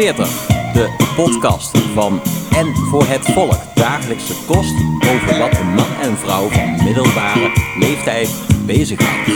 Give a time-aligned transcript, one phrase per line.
[0.00, 2.20] 40, de podcast van
[2.56, 3.58] En voor het Volk.
[3.74, 4.74] Dagelijkse kost
[5.14, 8.30] over wat een man en vrouw van middelbare leeftijd
[8.66, 9.26] bezighoudt.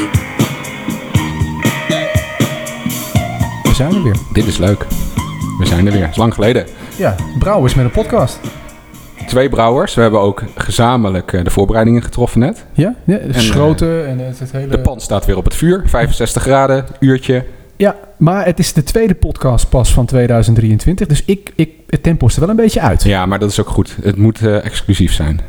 [3.62, 4.16] We zijn er weer.
[4.32, 4.86] Dit is leuk.
[5.58, 6.02] We zijn er weer.
[6.02, 6.66] Het is lang geleden.
[6.96, 8.40] Ja, Brouwers met een podcast.
[9.26, 9.94] Twee brouwers.
[9.94, 12.66] We hebben ook gezamenlijk eh, de voorbereidingen getroffen net.
[12.72, 14.66] Ja, ja de En, schroten en het, het hele...
[14.66, 15.82] De pan staat weer op het vuur.
[15.86, 17.44] 65 graden, uurtje.
[17.84, 21.06] Ja, maar het is de tweede podcast pas van 2023.
[21.06, 23.02] Dus ik, ik, het tempo is er wel een beetje uit.
[23.02, 23.96] Ja, maar dat is ook goed.
[24.02, 25.40] Het moet eh, exclusief zijn.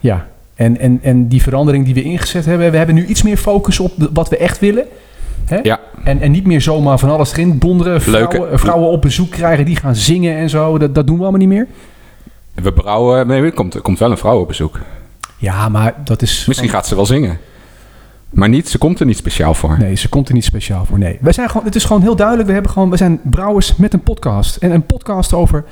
[0.00, 2.70] Ja, en, en, en die verandering die we ingezet hebben...
[2.70, 4.84] We hebben nu iets meer focus op de- wat we echt willen.
[5.44, 5.58] Hè?
[5.62, 5.80] Ja.
[6.04, 8.02] En, en niet meer zomaar van alles erin donderen.
[8.02, 10.78] Vrouwen, Leuke- vrouwen op bezoek krijgen, die gaan zingen en zo.
[10.78, 11.66] Dat, dat doen we allemaal niet meer.
[12.54, 13.26] We brouwen...
[13.26, 14.80] Nee, er komt, er komt wel een vrouw op bezoek.
[15.36, 16.44] Ja, maar dat is...
[16.46, 17.38] Misschien gaat ze wel zingen.
[18.34, 19.78] Maar niet, ze komt er niet speciaal voor.
[19.78, 20.98] Nee, ze komt er niet speciaal voor.
[20.98, 22.46] Nee, wij zijn gewoon, het is gewoon heel duidelijk.
[22.46, 24.56] We, hebben gewoon, we zijn brouwers met een podcast.
[24.56, 25.64] En een podcast over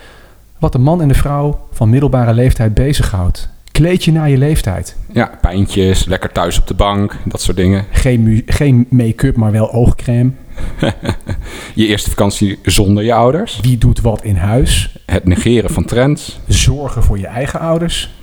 [0.59, 3.49] wat de man en de vrouw van middelbare leeftijd bezighoudt.
[3.73, 4.97] Kleed je naar je leeftijd.
[5.13, 7.85] Ja, pijntjes, lekker thuis op de bank, dat soort dingen.
[7.91, 10.31] Geen, geen make-up, maar wel oogcrème.
[11.75, 13.61] Je eerste vakantie zonder je ouders.
[13.61, 14.97] Wie doet wat in huis?
[15.07, 16.41] Het negeren van trends.
[16.47, 18.22] Zorgen voor je eigen ouders.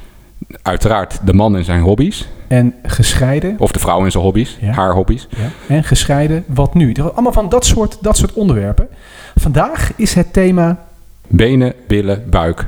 [0.62, 2.28] Uiteraard de man en zijn hobby's.
[2.48, 3.56] En gescheiden.
[3.60, 4.58] Of de vrouw en zijn hobby's.
[4.62, 4.72] Ja.
[4.72, 5.28] Haar hobby's.
[5.30, 5.76] Ja.
[5.76, 6.94] En gescheiden, wat nu?
[7.14, 8.88] Allemaal van dat soort, dat soort onderwerpen.
[9.36, 10.80] Vandaag is het thema,
[11.28, 12.66] Benen, billen, buik.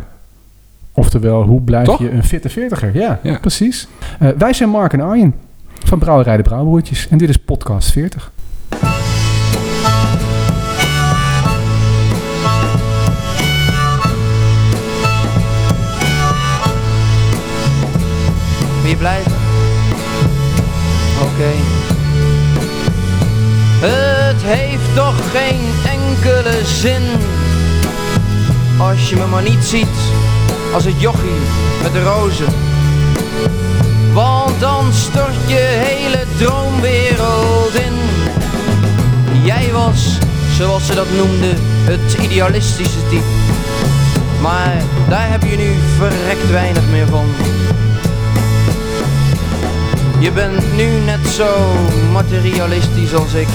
[0.94, 2.00] oftewel, hoe blijf Toch?
[2.00, 2.96] je een fitte veertiger?
[2.98, 3.38] Ja, Ja.
[3.40, 3.88] precies.
[4.20, 5.34] Eh, wij zijn Mark en Arjen
[5.86, 7.08] van Brouwerij de Brouwbroertjes.
[7.08, 8.32] En dit is podcast 40.
[18.92, 19.32] Je blijven?
[21.22, 21.52] Oké.
[23.80, 25.70] Het heeft toch geen
[26.00, 27.02] enkele zin
[28.78, 29.98] als je me maar niet ziet
[30.74, 31.42] als het jochie
[31.82, 32.54] met de rozen.
[34.14, 37.94] Want dan stort je hele droomwereld in.
[39.44, 40.18] Jij was,
[40.58, 43.24] zoals ze dat noemden, het idealistische type.
[44.42, 47.26] Maar daar heb je nu verrekt weinig meer van.
[50.22, 51.76] Je bent nu net zo
[52.12, 53.48] materialistisch als ik.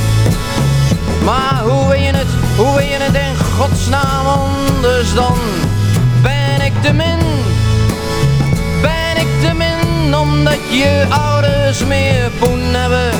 [1.24, 5.38] Maar hoe wil je het, hoe wil je het in godsnaam anders dan?
[6.22, 7.18] Ben ik te min?
[8.80, 13.10] Ben ik te min omdat je ouders meer poen hebben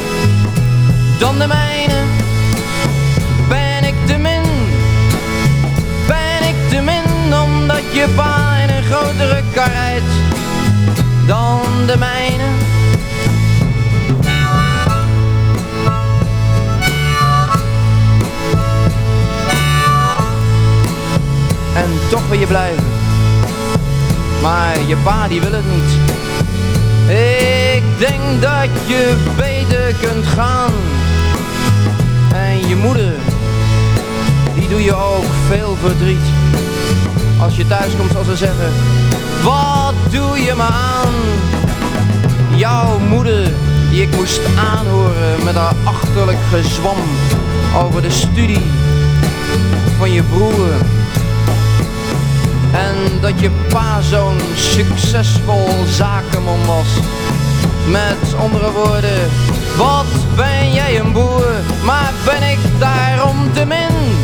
[1.18, 2.02] dan de mijne?
[3.48, 4.42] Ben ik te min?
[6.06, 10.12] Ben ik te min omdat je pa in een grotere kar rijdt
[11.26, 12.65] dan de mijne?
[21.76, 22.84] En toch wil je blijven.
[24.42, 25.90] Maar je pa die wil het niet.
[27.76, 30.72] Ik denk dat je beter kunt gaan.
[32.34, 33.12] En je moeder,
[34.54, 36.26] die doe je ook veel verdriet.
[37.40, 38.72] Als je thuis komt zal ze zeggen,
[39.42, 41.14] wat doe je me aan?
[42.54, 43.52] Jouw moeder,
[43.90, 46.96] die ik moest aanhoren met haar achterlijk gezwam
[47.84, 48.62] over de studie
[49.98, 50.68] van je broer.
[52.76, 56.88] En dat je pa zo'n succesvol zakenman was.
[57.88, 59.30] Met andere woorden,
[59.76, 61.46] wat ben jij een boer,
[61.84, 64.16] maar ben ik daarom te min?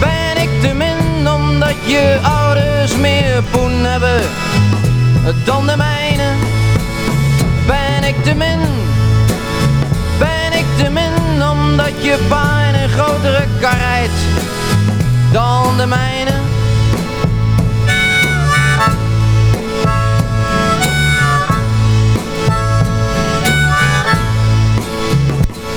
[0.00, 4.20] Ben ik te min omdat je ouders meer poen hebben
[5.44, 6.30] dan de mijne?
[7.66, 8.60] Ben ik te min?
[10.18, 14.20] Ben ik te min omdat je pa in een grotere kar rijdt
[15.32, 16.37] dan de mijne?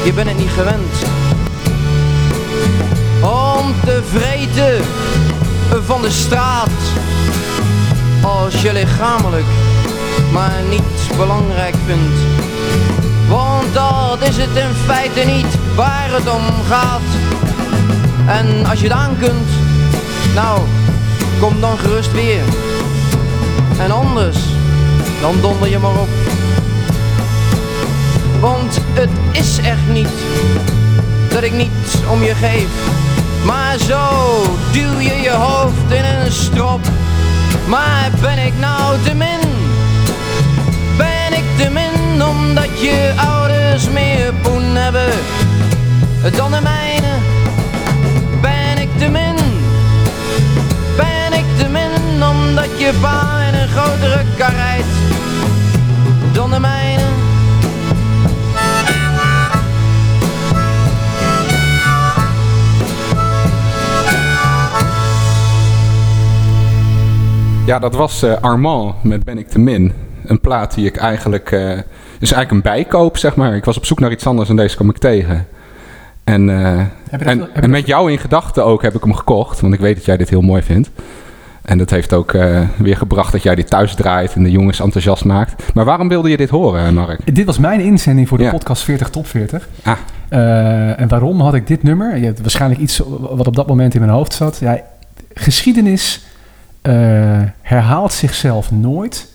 [0.04, 0.94] Je bent het niet gewend
[3.22, 4.84] om te vreten
[5.86, 6.70] van de straat
[8.22, 9.46] als je lichamelijk
[10.32, 12.20] maar niet belangrijk vindt.
[13.28, 17.10] Want dat is het in feite niet waar het om gaat.
[18.26, 19.50] En als je het aan kunt,
[20.36, 20.60] nou,
[21.40, 22.44] kom dan gerust weer.
[23.80, 24.38] En anders,
[25.22, 26.31] dan donder je maar op
[28.42, 30.08] want het is echt niet
[31.30, 32.68] dat ik niet om je geef.
[33.46, 34.10] Maar zo
[34.72, 36.80] duw je je hoofd in een strop.
[37.68, 39.40] Maar ben ik nou te min?
[40.98, 45.14] Ben ik te min omdat je ouders meer poen hebben
[46.36, 47.14] dan de mijne?
[48.42, 49.36] Ben ik te min?
[50.96, 55.11] Ben ik te min omdat je pa in een grotere kar rijdt?
[67.72, 69.94] Ja, dat was eh, Armand met Ben ik te min.
[70.26, 71.52] Een plaat die ik eigenlijk...
[71.52, 71.70] eh
[72.20, 73.56] is eigenlijk een bijkoop, zeg maar.
[73.56, 75.48] Ik was op zoek naar iets anders en deze kwam ik tegen.
[76.24, 79.60] En, eh, dat- en, met jou in gedachten ook heb ik hem gekocht.
[79.60, 80.90] Want ik weet dat jij dit heel mooi vindt.
[81.62, 82.32] En dat heeft ook
[82.78, 85.74] weer gebracht dat jij dit thuis draait en de jongens enthousiast maakt.
[85.74, 87.36] Maar waarom wilde je dit horen, Mark?
[87.36, 88.52] Dit was mijn inzending voor de Ja.
[88.52, 89.68] podcast 40 Top 40.
[89.84, 89.98] Ah.
[91.00, 92.18] En waarom had ik dit nummer?
[92.18, 94.58] Je hebt waarschijnlijk iets wat op dat moment in mijn hoofd zat.
[94.58, 94.82] Ja,
[95.34, 96.26] geschiedenis
[97.62, 99.30] herhaalt zichzelf nooit,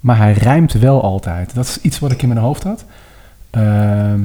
[0.00, 1.54] maar hij rijmt wel altijd.
[1.54, 2.84] Dat is iets wat ik in mijn hoofd had.
[3.50, 4.20] Ehm,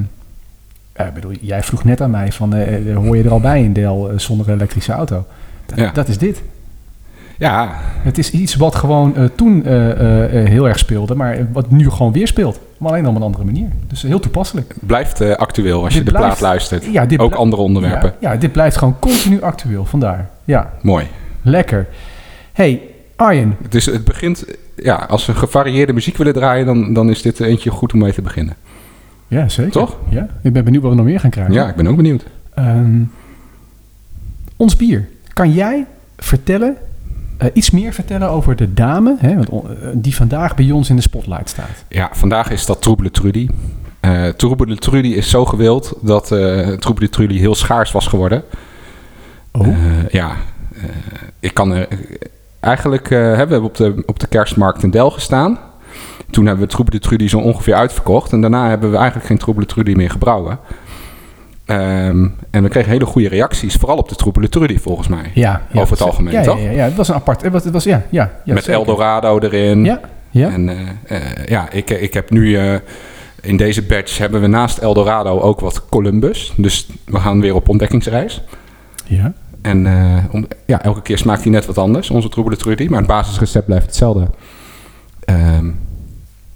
[0.96, 3.40] ja, ik bedoel, jij vroeg net aan mij van, eh, eh, hoor je er al
[3.40, 5.26] bij in Del eh, zonder elektrische auto?
[5.66, 5.92] Dat, Ja.
[5.92, 6.42] dat is dit.
[7.38, 7.70] Ja,
[8.02, 11.72] Het is iets wat gewoon eh, toen eh, eh, eh, heel erg speelde, maar wat
[11.72, 12.60] nu gewoon weer speelt.
[12.78, 13.68] Maar alleen op een andere manier.
[13.88, 14.76] Dus heel toepasselijk.
[14.80, 16.86] blijft eh, actueel als je de blijft- plaat luistert.
[16.92, 18.14] Ja, dit ook andere onderwerpen.
[18.20, 19.86] Ja, ja, dit blijft gewoon continu actueel.
[19.86, 20.30] Vandaar.
[20.44, 21.08] Ja, Mooi.
[21.42, 21.88] lekker.
[22.54, 22.82] Hey,
[23.16, 23.58] Arjen.
[23.62, 24.46] Het, is, het begint,
[24.76, 28.14] ja, als we gevarieerde muziek willen draaien, dan, dan is dit eentje goed om mee
[28.14, 28.56] te beginnen.
[29.28, 29.72] Ja, zeker.
[29.72, 29.98] Toch?
[30.10, 31.54] Ja, ik ben benieuwd wat we nog meer gaan krijgen.
[31.54, 32.24] Ja, ik ben ook benieuwd.
[32.56, 33.02] Ehm,
[34.56, 35.08] ons bier.
[35.34, 35.86] Kan jij
[36.18, 36.78] vertellen,
[37.38, 39.60] eh, iets meer vertellen over de dame, hè, eh,
[39.94, 41.84] die vandaag bij ons in de spotlight staat?
[41.90, 43.48] Ja, vandaag is dat Troebele Trudy.
[44.00, 48.44] Eh Troebele Trudy is zo gewild dat eh Troebele Trudy heel schaars was geworden.
[49.52, 49.68] Oh.
[50.10, 50.36] Ja,
[51.40, 51.88] ik kan er...
[52.64, 55.60] Eigenlijk eh, hebben we op de, op de kerstmarkt in Del gestaan.
[56.30, 58.32] Toen hebben we Troebele Trudy zo ongeveer uitverkocht.
[58.32, 60.60] En daarna hebben we eigenlijk geen Troebele Trudy meer gebrouwen.
[61.66, 65.32] Ehm, en we kregen hele goede reacties, vooral op de Troebele Trudy volgens mij.
[65.34, 66.58] ja, ja, over het algemeen, ja, toch?
[66.58, 67.42] Ja, ja, ja, het was een apart.
[67.42, 68.80] Het was, het was, ja, ja, ja, Met zeker.
[68.80, 69.86] Eldorado erin.
[69.86, 70.00] Ja,
[70.30, 70.50] ja.
[70.50, 72.58] En eh, eh, ja, ik, ik heb nu
[73.42, 76.54] in deze batch hebben we naast Eldorado ook wat Columbus.
[76.56, 78.42] Dus we gaan weer op ontdekkingsreis.
[79.06, 79.34] ja.
[79.64, 82.88] En eh, om, ja, elke keer smaakt hij net wat anders, onze troebele trudy.
[82.88, 84.28] Maar het basisrecept blijft hetzelfde.
[85.26, 85.66] Ehm,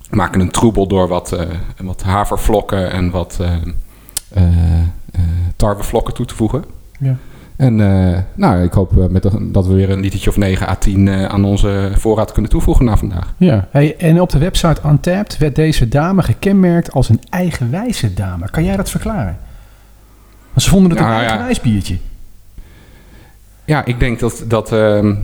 [0.09, 1.45] we maken een troebel door wat, eh,
[1.83, 4.44] wat havervlokken en wat eh,
[5.56, 6.63] tarwevlokken toe te voegen.
[7.00, 7.15] Ja.
[7.56, 7.75] En
[8.36, 11.25] nou, ik hoop met de- dat we weer een litertje of 9 à 10 eh,
[11.25, 13.33] aan onze voorraad kunnen toevoegen na vandaag.
[13.38, 18.50] Ja, hey, en op de website Untapped werd deze dame gekenmerkt als een eigenwijze dame.
[18.50, 19.38] Kan jij dat verklaren?
[20.50, 21.25] Want ze vonden het Nou, een ja.
[21.27, 21.98] eigenwijs biertje.
[23.67, 25.15] Ja, ik denk dat, dat, ehm,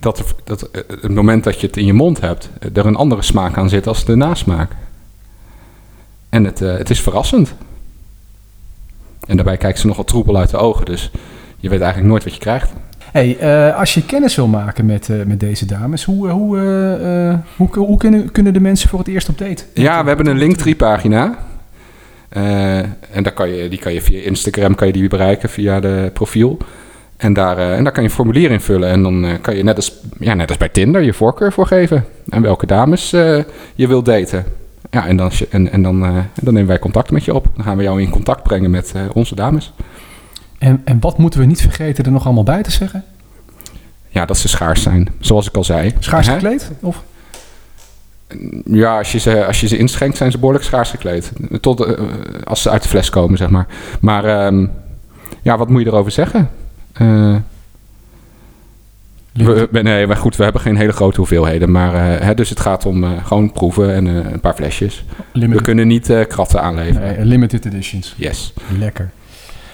[0.00, 2.96] dat, dat eh, het moment dat je het in je mond hebt, eh, er een
[2.96, 4.70] andere smaak aan zit als de nasmaak.
[6.28, 7.54] En het, eh, het is verrassend.
[9.26, 11.10] En daarbij kijkt ze nogal troebel uit de ogen, dus
[11.56, 12.72] je weet eigenlijk nooit wat je krijgt.
[13.12, 16.58] Hey, als je kennis wil maken met, met deze dames, hoe, hoe,
[17.56, 19.64] hoe, hoe kunnen, kunnen de mensen voor het eerst op date?
[19.74, 21.38] Ja, we hebben een Linktree pagina.
[22.28, 26.10] En daar kan je, die kan je via Instagram kan je die bereiken, via de
[26.12, 26.58] profiel.
[27.20, 28.88] En daar, eh, en daar kan je een formulier invullen.
[28.88, 31.66] En dan eh, kan je net als, ja, net als bij Tinder je voorkeur voor
[31.66, 32.04] geven.
[32.28, 33.38] En welke dames eh,
[33.74, 34.44] je wilt daten.
[34.90, 36.00] Ja, en, dan, en, en dan,
[36.40, 37.46] dan nemen wij contact met je op.
[37.54, 39.72] Dan gaan we jou in contact brengen met onze dames.
[40.58, 43.04] En, en wat moeten we niet vergeten er nog allemaal bij te zeggen?
[44.08, 45.92] Ja, dat ze schaars zijn, zoals ik al zei.
[45.98, 46.32] Schaars Hè?
[46.32, 46.70] gekleed?
[46.80, 47.02] Of?
[48.64, 51.32] Ja, als je, ze, als je ze inschenkt, zijn ze behoorlijk schaars gekleed.
[51.60, 51.96] Tot
[52.44, 53.66] als ze uit de fles komen, zeg maar.
[54.00, 54.66] Maar ehm,
[55.42, 56.50] ja, wat moet je erover zeggen?
[56.92, 57.36] Eh,
[59.32, 61.70] we, we- nee, maar goed, we hebben geen hele grote hoeveelheden.
[61.70, 65.04] Maar, eh, hè, dus het gaat om eh, gewoon proeven en een paar flesjes.
[65.32, 67.16] We kunnen niet kratten aanleveren.
[67.16, 68.14] nee, limited editions.
[68.16, 68.52] Yes.
[68.78, 69.10] Lekker.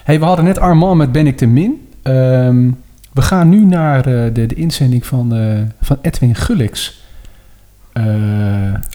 [0.04, 1.88] Hey, we hadden net Armand met Ben ik te min.
[2.02, 2.70] Ehm,
[3.12, 5.32] we gaan nu naar de, de inzending van,
[5.80, 7.00] van Edwin Gullix.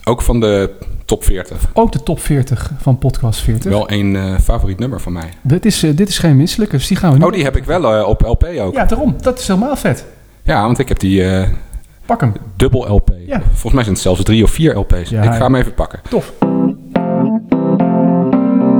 [0.04, 0.70] Ook van de
[1.12, 1.70] top 40.
[1.72, 3.70] ook de top 40 van podcast 40.
[3.70, 5.28] Wel een eh, favoriet nummer van mij.
[5.40, 7.24] Dit, is, eh, dit is geen misselijke, dus die gaan we nu...
[7.24, 8.74] Oh, die heb ik wel eh, op LP ook.
[8.74, 9.16] Ja, Ja, daarom.
[9.20, 10.04] Dat is helemaal vet.
[10.44, 11.24] want ik heb die
[12.06, 12.32] Pak hem.
[12.56, 13.12] dubbel LP.
[13.26, 13.42] Ja.
[13.42, 15.10] Volgens mij zijn het zelfs drie of vier LP's.
[15.10, 15.36] Ja, ik ja.
[15.36, 16.00] ga hem even pakken.
[16.08, 16.32] Tof.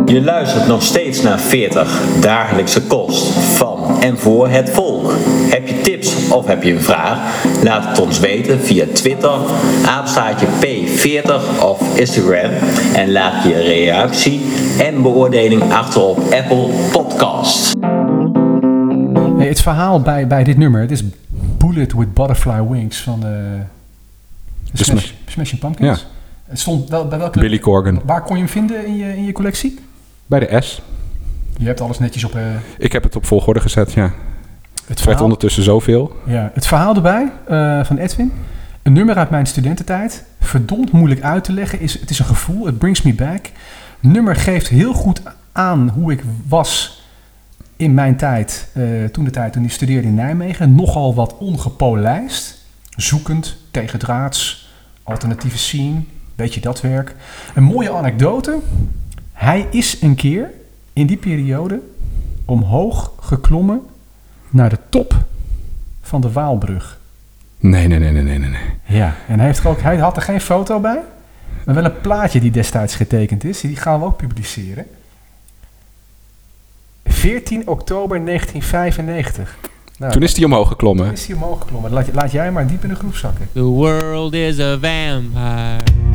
[0.07, 5.13] Je luistert nog steeds naar 40 dagelijkse kost van en voor het volk.
[5.51, 7.45] Heb je tips of heb je een vraag?
[7.63, 9.39] Laat het ons weten via Twitter,
[9.87, 12.51] apenstaartje P40 of Instagram.
[12.95, 14.41] En laat je reactie
[14.79, 17.73] en beoordeling achter op Apple Podcast.
[19.39, 21.03] Het verhaal bij, bij dit nummer, het is
[21.59, 23.59] Bullet with Butterfly Wings van de,
[24.73, 26.07] de Smash- Smashing Pumpkins.
[26.45, 27.39] Het stond wel, bij welke...
[27.41, 28.01] Billy Corgan.
[28.05, 29.79] Waar kon je hem vinden in je, in je collectie?
[30.33, 30.83] Bij de S.
[31.59, 32.35] Je hebt alles netjes op...
[32.35, 32.43] eh,
[32.79, 34.03] Ik heb het op volgorde gezet, ja.
[34.03, 34.13] Het
[34.87, 36.17] werd verhaal, ondertussen zoveel.
[36.27, 38.33] ja, het verhaal erbij eh, van Edwin.
[38.83, 40.25] Een nummer uit mijn studententijd.
[40.41, 41.81] Verdomd moeilijk uit te leggen.
[41.81, 42.69] Is, het is een gevoel.
[42.69, 43.51] It brings me back.
[44.01, 45.23] Nummer geeft heel goed
[45.53, 47.03] aan hoe ik was
[47.77, 48.69] in mijn tijd.
[48.73, 50.75] eh, toen de tijd toen ik studeerde in Nijmegen.
[50.75, 52.65] Nogal wat ongepolijst.
[52.97, 54.69] Zoekend, tegendraads,
[55.03, 56.01] alternatieve scene.
[56.35, 57.15] Beetje dat werk.
[57.55, 58.59] Een mooie anekdote.
[59.33, 60.51] Hij is een keer
[60.93, 61.81] in die periode
[62.45, 63.81] omhoog geklommen
[64.51, 65.15] naar de top
[66.03, 66.99] van de Waalbrug.
[67.59, 68.61] Nee, nee, nee, nee, nee, nee.
[68.87, 71.01] Ja, en hij, heeft ook, hij had er geen foto bij,
[71.65, 73.61] maar wel een plaatje die destijds getekend is.
[73.61, 74.87] Die gaan we ook publiceren.
[77.05, 79.57] 14 oktober 1995.
[79.99, 81.05] Nou, Toen is hij omhoog geklommen.
[81.05, 81.91] toen is hij omhoog geklommen.
[81.93, 83.49] Laat, laat jij maar diep in de groep zakken.
[83.53, 86.12] The world is a vampire.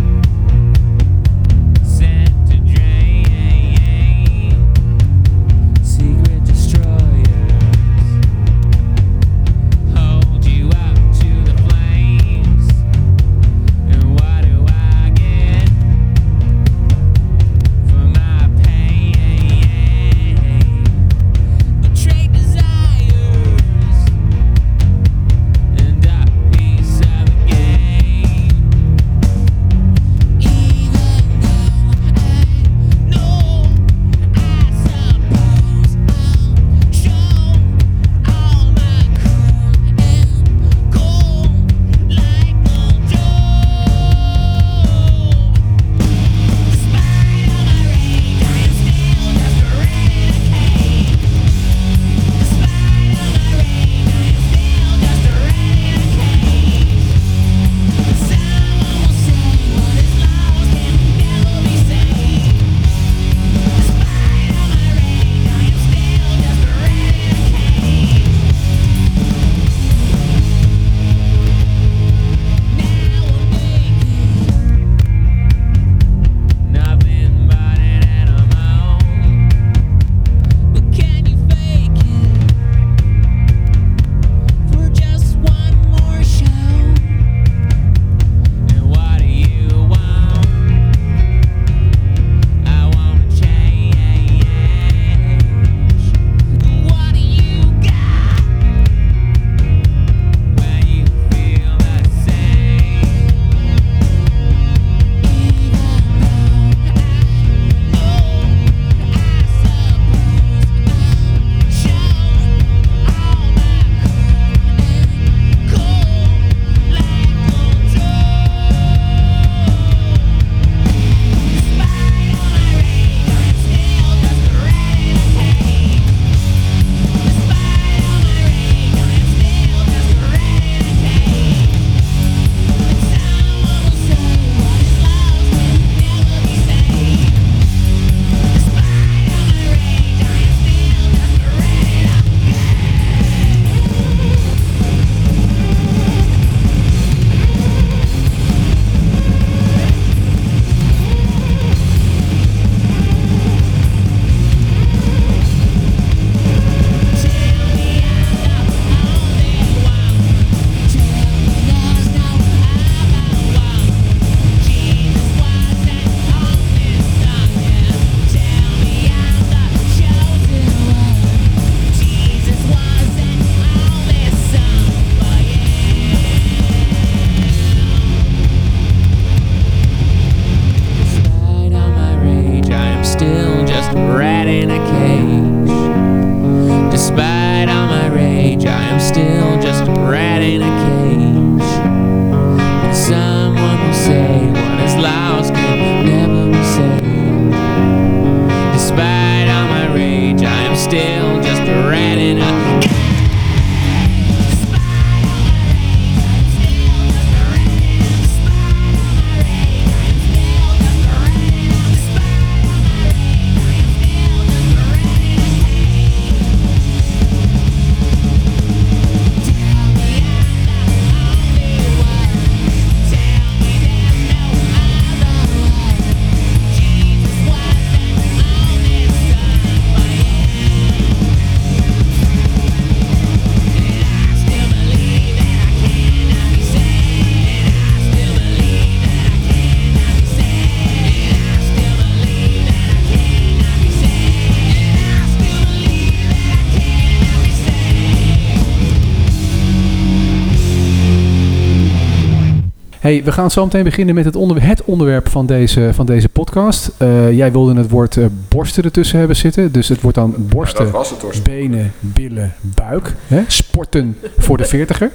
[253.07, 256.29] Hey, we gaan zo meteen beginnen met het, onder, het onderwerp van deze, van deze
[256.29, 256.91] podcast.
[256.97, 259.71] Eh, jij wilde het woord eh, borsten ertussen hebben zitten.
[259.71, 263.15] Dus het wordt dan borsten, het benen, billen, buik.
[263.27, 263.43] Hè?
[263.63, 265.11] Sporten voor de veertiger.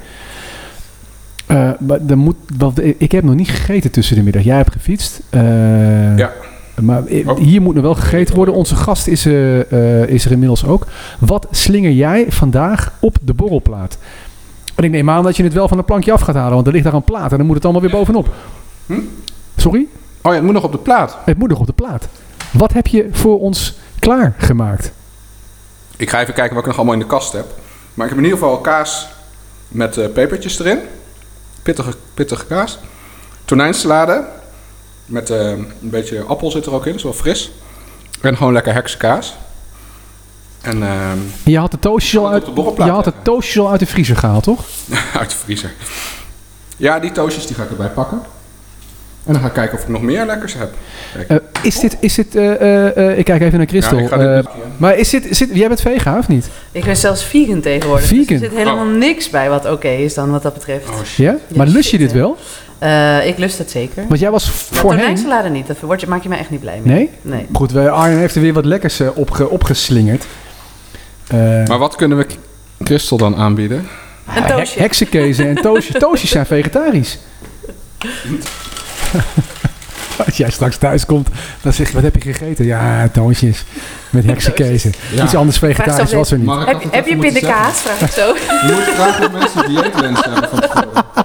[1.47, 4.43] Eh, maar moet, want ik heb nog niet gegeten tussen de middag.
[4.43, 5.23] Jij hebt gefietst.
[5.31, 6.33] Ja.
[6.81, 7.39] Maar Oh.
[7.39, 8.55] hier moet nog wel gegeten worden.
[8.55, 9.27] Onze gast is,
[10.07, 10.87] is er inmiddels ook.
[11.19, 13.99] Wat slinger jij vandaag op de borrelplaat?
[14.75, 16.55] En ik neem aan dat je het wel van een plankje af gaat halen.
[16.55, 18.35] Want er ligt daar een plaat en dan moet het allemaal weer bovenop.
[18.87, 19.01] Hm?
[19.57, 19.87] Sorry?
[20.23, 21.17] Oh ja, het moet nog op de plaat.
[21.25, 22.09] Het moet nog op de plaat.
[22.53, 24.93] Wat heb je voor ons klaargemaakt?
[25.97, 27.47] Ik ga even kijken wat ik nog allemaal in de kast heb.
[27.95, 29.09] Maar ik heb in ieder geval kaas
[29.69, 30.79] met eh, pepertjes erin.
[31.63, 32.79] Pittige, pittige kaas.
[33.45, 34.25] Tonijnsalade.
[35.07, 37.53] Met eh, een beetje appel zit er ook in, dat is wel fris.
[38.21, 39.37] En gewoon lekker heksenkaas.
[40.63, 43.81] En ehm, Je had de toastjes al uit, de je had de toastjes al uit
[43.81, 44.65] de vriezer gehaald, toch?
[45.21, 45.73] uit de vriezer.
[46.77, 48.21] Ja, die toastjes die ga ik erbij pakken.
[49.27, 50.75] En dan ga ik kijken of ik nog meer lekkers heb.
[51.29, 53.97] Eh, is dit, is dit eh, eh, ik kijk even naar Christel.
[53.99, 56.49] Ja, ik ga dit Eh, maar is dit, zit, jij bent vega of niet?
[56.73, 58.07] Ik ben zelfs vegan tegenwoordig.
[58.07, 58.25] Vegan?
[58.27, 60.89] Dus er zit helemaal niks bij wat oké is dan wat dat betreft.
[60.89, 61.17] Oh, shit.
[61.17, 61.37] Ja?
[61.55, 62.37] Maar lust je dit wel?
[62.79, 64.05] Eh, ik lust het zeker.
[64.09, 65.53] Want jij was voorheen...
[65.53, 65.67] niet.
[65.67, 66.95] Dat word je, maak je mij echt niet blij mee.
[66.95, 67.11] Nee?
[67.23, 67.47] Nee.
[67.53, 70.25] Goed, we- Arjen heeft er weer wat lekkers opge, opgeslingerd.
[71.27, 72.27] Eh, Maar wat kunnen we
[72.85, 73.79] Christel dan aanbieden?
[73.79, 73.87] Een
[74.43, 74.81] hek- toastje.
[74.81, 75.97] heksenkezen en toastjes.
[76.01, 77.19] Toastjes zijn vegetarisch.
[80.27, 81.29] Als jij straks thuis komt,
[81.63, 82.65] dan zeg je, wat heb je gegeten?
[82.65, 83.65] Ja, toastjes
[84.11, 84.93] met heksenkezen.
[85.15, 85.25] Ja.
[85.25, 86.51] Iets anders vegetarisch was er niet.
[86.91, 87.81] Heb, je pindakaas?
[87.81, 88.27] Vraag ik zo.
[88.27, 91.05] Je moet graag dat mensen dieetwens hebben van tevoren.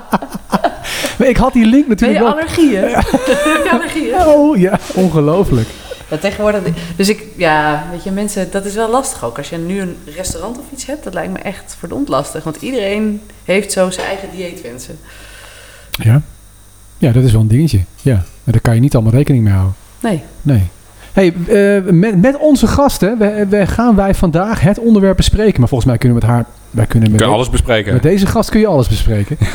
[1.18, 2.32] Maar ik had die link Ben je natuurlijk wel...
[2.32, 2.84] allergieën?
[2.84, 4.16] Heb je allergieën?
[4.26, 5.68] Oh ja, ongelooflijk.
[6.10, 6.62] Ja, tegenwoordig.
[6.96, 9.38] Dus ik, ja, weet je, mensen, dat is wel lastig ook.
[9.38, 12.44] Als je nu een restaurant of iets hebt, dat lijkt me echt verdomd lastig.
[12.44, 14.98] Want iedereen heeft zo zijn eigen dieetwensen.
[15.92, 16.22] Ja.
[16.98, 17.80] ja, dat is wel een dingetje.
[18.02, 19.76] Ja, maar daar kan je niet allemaal rekening mee houden.
[20.00, 20.24] Nee.
[20.42, 20.64] Nee.
[21.14, 25.60] Hey, eh, met, met onze gasten we, we gaan wij vandaag het onderwerp bespreken.
[25.60, 26.46] Maar volgens mij kunnen we met haar...
[26.70, 27.94] Wij kunnen met, kunnen alles bespreken.
[27.94, 29.38] met deze gast kun je alles bespreken.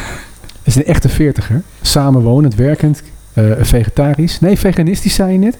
[0.62, 1.62] Het is een echte veertiger.
[1.80, 4.40] Samenwonend, werkend, eh, vegetarisch.
[4.40, 5.58] Nee, veganistisch zei je net.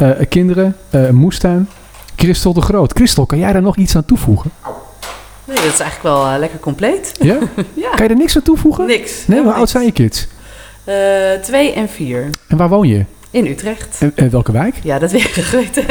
[0.00, 1.68] Eh, kinderen, een moestuin.
[2.16, 2.92] Christel de Groot.
[2.92, 4.50] Christel, kan jij daar nog iets aan toevoegen?
[5.44, 7.14] Nee, dat is eigenlijk wel eh, lekker compleet.
[7.20, 7.38] Ja?
[7.74, 7.90] Ja.
[7.90, 8.86] Kan je er niks aan toevoegen?
[8.86, 9.26] Niks.
[9.26, 10.28] Nee, hoe oud zijn je kids?
[11.42, 12.30] Twee en vier.
[12.48, 13.04] En waar woon je?
[13.32, 13.96] In Utrecht.
[14.00, 14.74] En, en welke wijk?
[14.82, 15.84] Ja, dat weet je geweten.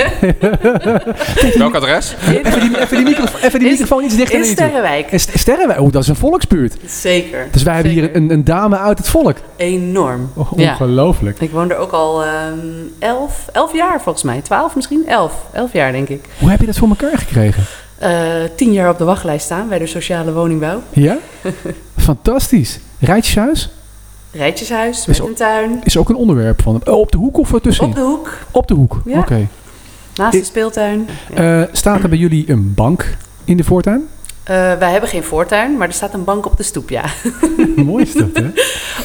[1.58, 2.16] Welk adres?
[2.28, 4.66] Even die, even die, micro- even die In- microfoon iets dichter In naar je toe.
[4.66, 5.12] Sterrenwijk.
[5.12, 6.76] En St- Sterrenwijk, oh, dat is een volksbuurt.
[6.86, 7.48] Zeker.
[7.52, 9.38] Dus wij hebben hier een, een dame uit het volk.
[9.56, 10.32] Enorm.
[10.36, 10.72] Oh, Ja.
[10.72, 11.40] ongelooflijk.
[11.40, 12.58] Ik woon er ook al ehm,
[13.00, 14.42] elf, elf jaar volgens mij.
[14.42, 15.04] Twaalf misschien?
[15.08, 15.34] Elf.
[15.54, 16.26] Elf jaar denk ik.
[16.40, 17.64] Hoe heb je dat voor elkaar gekregen?
[17.98, 18.12] Eh,
[18.56, 20.82] tien jaar op de wachtlijst staan bij de sociale woningbouw.
[20.90, 21.18] Ja?
[21.98, 22.80] Fantastisch.
[23.00, 23.70] Rijtjeshuis
[24.32, 25.80] Rijtjeshuis, Is met ook- een tuin.
[25.84, 26.82] is ook een onderwerp van...
[26.86, 27.90] Oh, op de hoek of ertussenin?
[27.90, 29.20] Op de hoek, Op de hoek, Ja.
[29.20, 29.48] oké.
[30.16, 31.08] naast de speeltuin.
[31.36, 31.62] Ja.
[31.62, 34.08] Eh, staat er bij jullie een bank in de voortuin?
[34.44, 37.04] Eh, wij hebben geen voortuin, maar er staat een bank op de stoep, ja.
[37.76, 38.50] Mooi is dat, hè?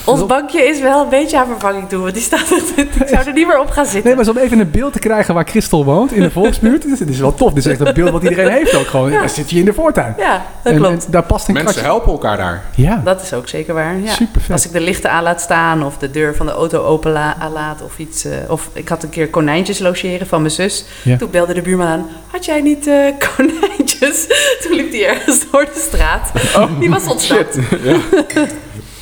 [0.04, 3.32] Ons bankje is wel een beetje aan vervanging toe, want die staat ik zou er
[3.32, 4.04] niet meer op gaan zitten.
[4.04, 6.98] Nee, maar zo om even een beeld te krijgen waar Christel woont, in de volksbuurt.
[6.98, 7.52] Dit is, wel tof.
[7.52, 9.10] Dit is echt een beeld wat iedereen heeft ook gewoon.
[9.12, 9.18] Ja.
[9.20, 10.14] Daar zit je in de voortuin.
[10.18, 11.04] Ja, dat En, klopt.
[11.04, 11.90] en daar past een Mensen kratje.
[11.90, 12.62] helpen elkaar daar.
[12.74, 13.98] Ja, Dat is ook zeker waar.
[13.98, 14.10] Ja.
[14.12, 14.50] super vet.
[14.50, 17.36] Als ik de lichten aan laat staan of de deur van de auto open la-
[17.52, 18.24] laat of iets.
[18.24, 20.84] eh, of ik had een keer konijntjes logeren van mijn zus.
[21.02, 21.16] Ja.
[21.16, 22.06] Toen belde de buurman aan.
[22.30, 22.94] Had jij niet eh,
[23.36, 24.26] konijntjes?
[24.62, 26.30] Toen liep hij ergens door de straat.
[26.56, 27.58] Oh, Die was ontsnapt.
[27.82, 27.96] Ja.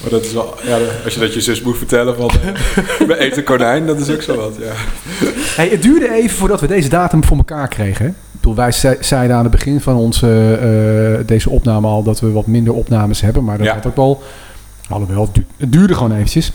[0.03, 2.49] Maar dat is wel, ja, als je dat je zus moet vertellen van eh,
[3.09, 4.55] we eten konijn, dat is ook zo wat.
[4.59, 4.73] Ja.
[5.57, 8.05] Hey, het duurde even voordat we deze datum voor elkaar kregen.
[8.07, 8.13] hè?
[8.33, 10.59] Bedoel, wij ze- zeiden aan het begin van onze,
[11.21, 13.45] eh, deze opname al dat we wat minder opnames hebben.
[13.45, 13.75] Maar dat Ja.
[13.75, 14.23] had ook wel...
[14.89, 16.53] Alhoewel, het du- het duurde gewoon eventjes.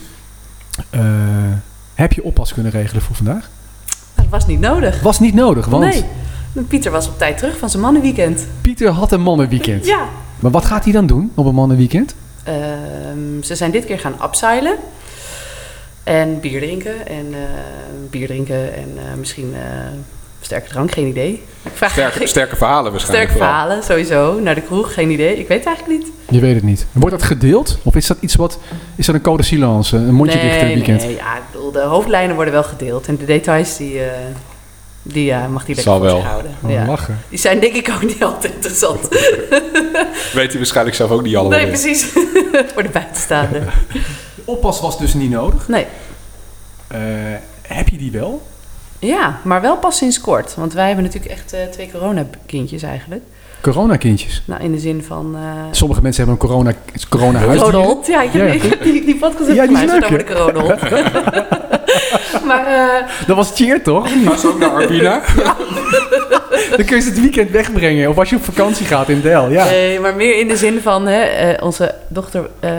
[0.90, 1.00] Eh,
[1.94, 3.48] heb je oppas kunnen regelen voor vandaag?
[4.14, 5.00] Dat was niet nodig.
[5.02, 6.04] Was niet nodig, want Nee.
[6.68, 8.46] Pieter was op tijd terug van zijn mannenweekend.
[8.60, 9.86] Pieter had een mannenweekend.
[9.86, 10.04] Ja.
[10.40, 12.14] Maar wat gaat hij dan doen op een mannenweekend?
[12.48, 14.76] Ehm, ze zijn dit keer gaan upseilen.
[16.04, 17.06] En bier drinken.
[17.06, 17.38] En eh,
[18.10, 19.60] bier drinken en eh, misschien eh,
[20.40, 21.42] sterke drank, geen idee.
[21.74, 23.30] Vraag Sterke, sterke verhalen waarschijnlijk.
[23.30, 23.60] Sterk vooral.
[23.60, 24.40] verhalen, sowieso.
[24.40, 25.38] Naar de kroeg, geen idee.
[25.38, 26.12] Ik weet het eigenlijk niet.
[26.30, 26.86] Je weet het niet.
[26.92, 27.78] Wordt dat gedeeld?
[27.84, 28.58] Of is dat iets wat...
[28.96, 29.96] Is dat een code silence?
[29.96, 31.02] Een mondje nee, dicht eh, weekend?
[31.02, 33.06] Nee, ja, de hoofdlijnen worden wel gedeeld.
[33.06, 34.10] En de details, die, eh,
[35.02, 36.22] die eh, mag die lekker Zal wel.
[36.22, 36.56] houden.
[36.62, 36.86] Oh, ja.
[36.86, 37.18] lachen.
[37.28, 39.08] Die zijn denk ik ook niet altijd interessant.
[40.32, 41.58] Weet hij waarschijnlijk zelf ook niet allemaal.
[41.58, 42.12] nee, precies.
[42.72, 43.68] voor de buitenstaanden.
[44.44, 45.68] Oppas was dus niet nodig.
[45.68, 45.86] Nee.
[46.86, 47.00] Eh,
[47.62, 48.46] heb je die wel?
[48.98, 50.54] Ja, maar wel pas sinds kort.
[50.54, 53.22] Want wij hebben natuurlijk echt eh, twee coronakindjes eigenlijk.
[53.60, 54.42] Coronakindjes.
[54.44, 55.34] Nou, in de zin van...
[55.36, 55.40] eh
[55.70, 56.72] Sommige mensen hebben een corona,
[57.08, 57.80] corona Rode huisdier.
[57.84, 58.06] hond.
[58.06, 58.68] Ja, ik heb Ja.
[58.82, 60.80] die, die, die podcast Ja, die leuk, over de coronahond.
[62.48, 64.08] maar eh, Dat was cheer toch?
[64.24, 65.20] Was ook naar Arbina.
[66.76, 68.08] Dan kun je ze het weekend wegbrengen.
[68.08, 69.50] Of als je op vakantie gaat in Del.
[69.50, 69.64] Ja.
[69.64, 72.70] Nee, maar meer in de zin van, hè, eh, onze dochter eh,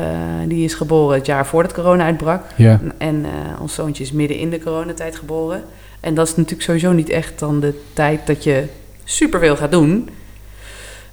[0.48, 2.44] die is geboren het jaar voordat corona uitbrak.
[2.56, 2.80] Ja.
[2.98, 5.64] En eh, ons zoontje is midden in de coronatijd geboren.
[6.00, 8.64] En dat is natuurlijk sowieso niet echt dan de tijd dat je
[9.04, 10.10] superveel gaat doen.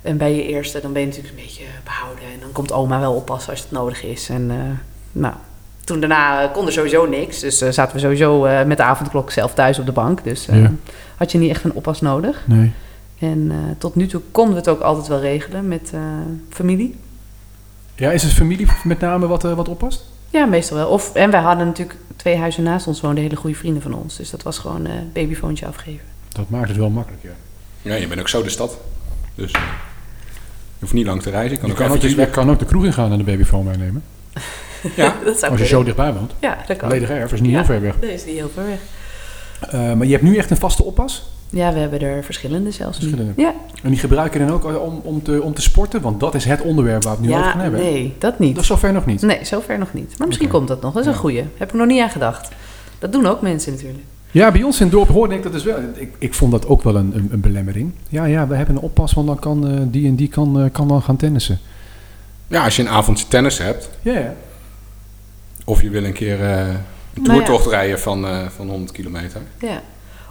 [0.07, 2.25] En bij je eerste, dan ben je natuurlijk een beetje behouden.
[2.25, 4.29] En dan komt oma wel oppassen als het nodig is.
[4.29, 4.57] En eh,
[5.13, 5.35] nou,
[5.85, 7.41] toen daarna eh, kon er sowieso niks.
[7.41, 10.25] Dus eh, zaten we sowieso eh, met de avondklok zelf thuis op de bank.
[10.25, 10.73] Dus eh, Ja.
[11.17, 12.43] had je niet echt een oppas nodig.
[12.47, 12.73] Nee.
[13.19, 16.01] En eh, tot nu toe konden we het ook altijd wel regelen met eh,
[16.51, 16.97] familie.
[17.95, 20.05] Ja, is het familie met name wat, wat oppast?
[20.31, 20.89] Ja, meestal wel.
[20.89, 24.17] Of, en wij hadden natuurlijk twee huizen naast ons woonden hele goede vrienden van ons.
[24.17, 26.05] Dus dat was gewoon eh babyfoontje afgeven.
[26.33, 27.31] Dat maakt het wel makkelijk, ja.
[27.83, 28.79] Ja, je bent ook zo de stad.
[29.35, 29.53] Dus
[30.87, 31.53] hoeft niet lang te reizen.
[31.53, 32.35] Je kan Je ook kan ook, eventjes je weg.
[32.35, 34.03] kan ook de kroeg ingaan en de babyfoon meenemen.
[34.97, 36.33] Ja, dat zou Als je zo dichtbij woont.
[36.41, 36.89] Ja, dat kan.
[36.89, 37.57] Ledig erf is niet Ja.
[37.57, 37.95] heel ver weg.
[38.01, 38.79] Dat is niet heel ver weg.
[39.71, 41.27] Eh, maar je hebt nu echt een vaste oppas?
[41.51, 42.99] Ja, we hebben er verschillende zelfs.
[42.99, 43.33] Verschillende.
[43.37, 46.01] Ja, En die gebruik je dan ook om, om, te, om te sporten?
[46.01, 47.81] Want dat is het onderwerp waar we het nu over ja gaan hebben.
[47.81, 48.55] nee, dat niet.
[48.55, 49.23] Dat is zover nog niet.
[49.23, 50.15] Nee, zover nog niet.
[50.19, 50.93] Maar misschien komt dat nog.
[50.95, 51.45] Dat is een goeie.
[51.57, 52.49] Heb ik nog niet aan gedacht.
[52.99, 54.03] Dat doen ook mensen natuurlijk.
[54.31, 55.79] Ja, bij ons in het dorp hoorde ik dat dus wel.
[55.95, 57.93] Ik, ik vond dat ook wel een, een, een belemmering.
[58.09, 60.71] Ja, ja, we hebben een oppas, want dan kan eh, die en die kan, eh,
[60.73, 61.59] kan dan gaan tennissen.
[62.47, 63.91] ja, als je een avondje tennis hebt.
[64.03, 64.35] Ja, ja.
[65.65, 67.33] Of je wil een keer eh, een ja.
[67.33, 69.41] toertocht rijden van, eh, van 100 kilometer.
[69.61, 69.83] Ja.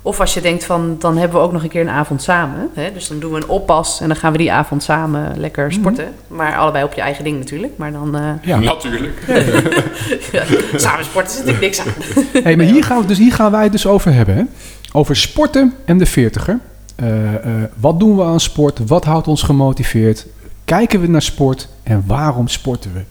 [0.05, 2.69] Of als je denkt van, dan hebben we ook nog een keer een avond samen.
[2.73, 2.91] Hè?
[2.93, 6.13] Dus dan doen we een oppas en dan gaan we die avond samen lekker sporten.
[6.27, 7.73] Maar allebei op je eigen ding natuurlijk.
[7.77, 8.59] Maar dan eh, ja.
[8.59, 9.23] Natuurlijk.
[10.31, 10.43] ja,
[10.79, 11.93] samen sporten zit ik niks aan.
[12.43, 14.35] Hey, maar hier gaan, we, dus hier gaan wij het dus over hebben.
[14.35, 14.43] Hè?
[14.91, 16.59] Over sporten en de veertiger.
[16.95, 18.79] Eh, eh, wat doen we aan sport?
[18.87, 20.25] Wat houdt ons gemotiveerd?
[20.65, 21.67] Kijken we naar sport?
[21.83, 23.01] En waarom sporten we?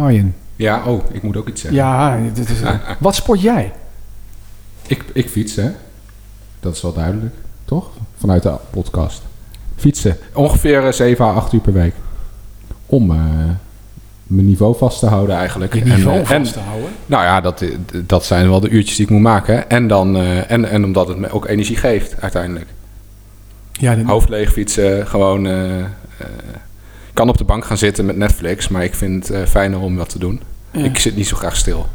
[0.00, 1.80] Arjen, Ja, oh, ik moet ook iets zeggen.
[1.80, 2.58] ja, dit is,
[2.98, 3.72] wat sport jij?
[4.90, 5.70] Ik, ik fiets, hè.
[6.60, 7.90] Dat is wel duidelijk, toch?
[8.18, 9.22] Vanuit de podcast.
[9.76, 10.16] Fietsen.
[10.34, 11.94] Ongeveer eh, 7 à 8 uur per week.
[12.86, 13.16] Om eh,
[14.22, 15.74] mijn niveau vast te houden eigenlijk.
[15.74, 16.88] Je niveau eh, vast en, te houden.
[17.06, 17.64] nou ja, dat,
[18.06, 19.54] dat zijn wel de uurtjes die ik moet maken.
[19.54, 19.60] hè.
[19.60, 22.66] En, dan, eh, en, en omdat het me ook energie geeft, uiteindelijk.
[23.72, 25.46] Ja, Hoofd leeg fietsen, gewoon...
[25.46, 25.84] eh, eh,
[27.08, 29.78] ik kan op de bank gaan zitten met Netflix, maar ik vind het eh, fijner
[29.80, 30.40] om wat te doen.
[30.70, 30.84] Ja.
[30.84, 31.86] Ik zit niet zo graag stil.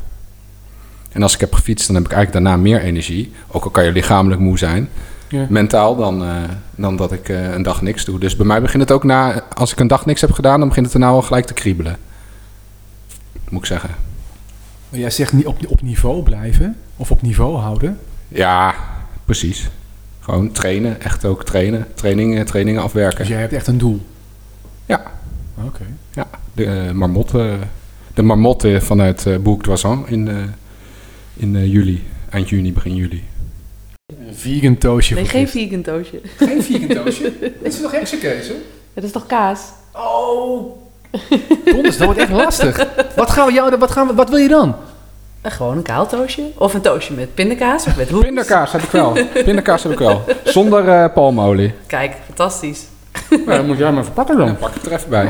[1.15, 3.31] En als ik heb gefietst, dan heb ik eigenlijk daarna meer energie.
[3.47, 4.89] Ook al kan je lichamelijk moe zijn.
[5.27, 5.45] Ja.
[5.49, 6.35] Mentaal dan, eh,
[6.75, 8.19] dan dat ik eh, een dag niks doe.
[8.19, 9.43] Dus bij mij begint het ook na...
[9.53, 11.53] Als ik een dag niks heb gedaan, dan begint het er nou al gelijk te
[11.53, 11.97] kriebelen.
[13.49, 13.89] Moet ik zeggen.
[14.89, 17.99] Maar jij zegt niet op, op niveau blijven of op niveau houden.
[18.27, 18.75] Ja,
[19.25, 19.69] precies.
[20.19, 21.01] Gewoon trainen.
[21.01, 21.87] Echt ook trainen.
[21.93, 23.17] Trainingen, trainingen afwerken.
[23.17, 24.05] Dus jij hebt echt een doel.
[24.85, 25.01] Ja.
[25.65, 25.85] Oké.
[26.13, 27.57] Ja, de eh, marmotte,
[28.13, 29.65] de marmotte vanuit uh, Boek
[30.05, 30.35] in, eh,
[31.35, 32.03] in eh, juli.
[32.29, 33.23] Eind juni, begin juli.
[34.05, 35.15] Een vegan toastje.
[35.15, 36.21] Nee, geen vegan toastje.
[36.37, 37.33] geen vegan toastje.
[37.39, 38.55] Dit is toch heksenkees, hè?
[38.93, 39.59] Dat is toch kaas?
[39.91, 40.77] Oh.
[41.65, 42.87] Donders, dat wordt echt lastig.
[43.15, 44.75] Wat, gaan we jou, wat, gaan we, wat wil je dan?
[45.41, 46.43] Eh, gewoon een kaal toastje.
[46.57, 48.21] Of een toastje met pindakaas of met hoek.
[48.21, 49.17] Pindakaas heb ik wel.
[49.45, 50.23] Pindakaas heb ik wel.
[50.43, 51.73] Zonder eh, palmolie.
[51.87, 52.83] Kijk, fantastisch.
[53.29, 54.45] Nou, dan moet jij maar verpakken dan.
[54.45, 55.27] Dan pak ik het er even bij.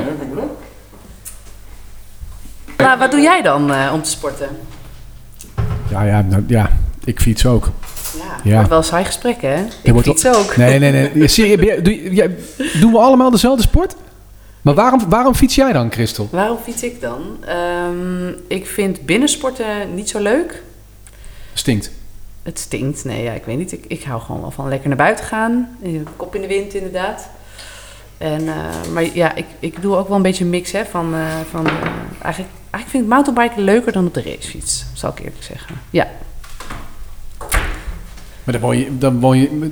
[2.78, 4.50] Maar wat doe jij dan eh, om te sporten?
[5.96, 6.70] Ja, ja, nou, ja,
[7.04, 7.70] ik fiets ook.
[8.44, 8.68] Ja, Ja.
[8.68, 9.64] wel saai gesprek, hè?
[9.84, 10.56] Ik wordt fiets ook.
[10.58, 11.26] Nee, nee, nee.
[11.28, 12.10] Jij- doe,
[12.80, 13.96] doen we allemaal dezelfde sport?
[14.62, 16.28] Maar waarom, waarom fiets jij dan, Christel?
[16.32, 17.22] Waarom fiets ik dan?
[17.46, 20.64] Ehm, ik vind binnensporten niet zo leuk.
[21.54, 21.92] Stinkt.
[22.44, 23.06] Het stinkt.
[23.06, 23.72] Nee, ja, ik weet niet.
[23.72, 25.78] Ik, ik hou gewoon wel van lekker naar buiten gaan.
[26.16, 27.30] Kop in de wind, inderdaad.
[28.18, 31.14] En, eh, maar ja, ik, ik doe ook wel een beetje een mix hè, van...
[31.14, 31.20] eh,
[31.52, 31.74] van eh,
[32.22, 34.86] eigenlijk, eigenlijk vind ik mountainbiken leuker dan op de racefiets.
[34.94, 35.76] Zal ik eerlijk zeggen.
[35.90, 36.08] Ja.
[38.44, 38.98] Maar dan woon je...
[38.98, 39.72] Dan woon je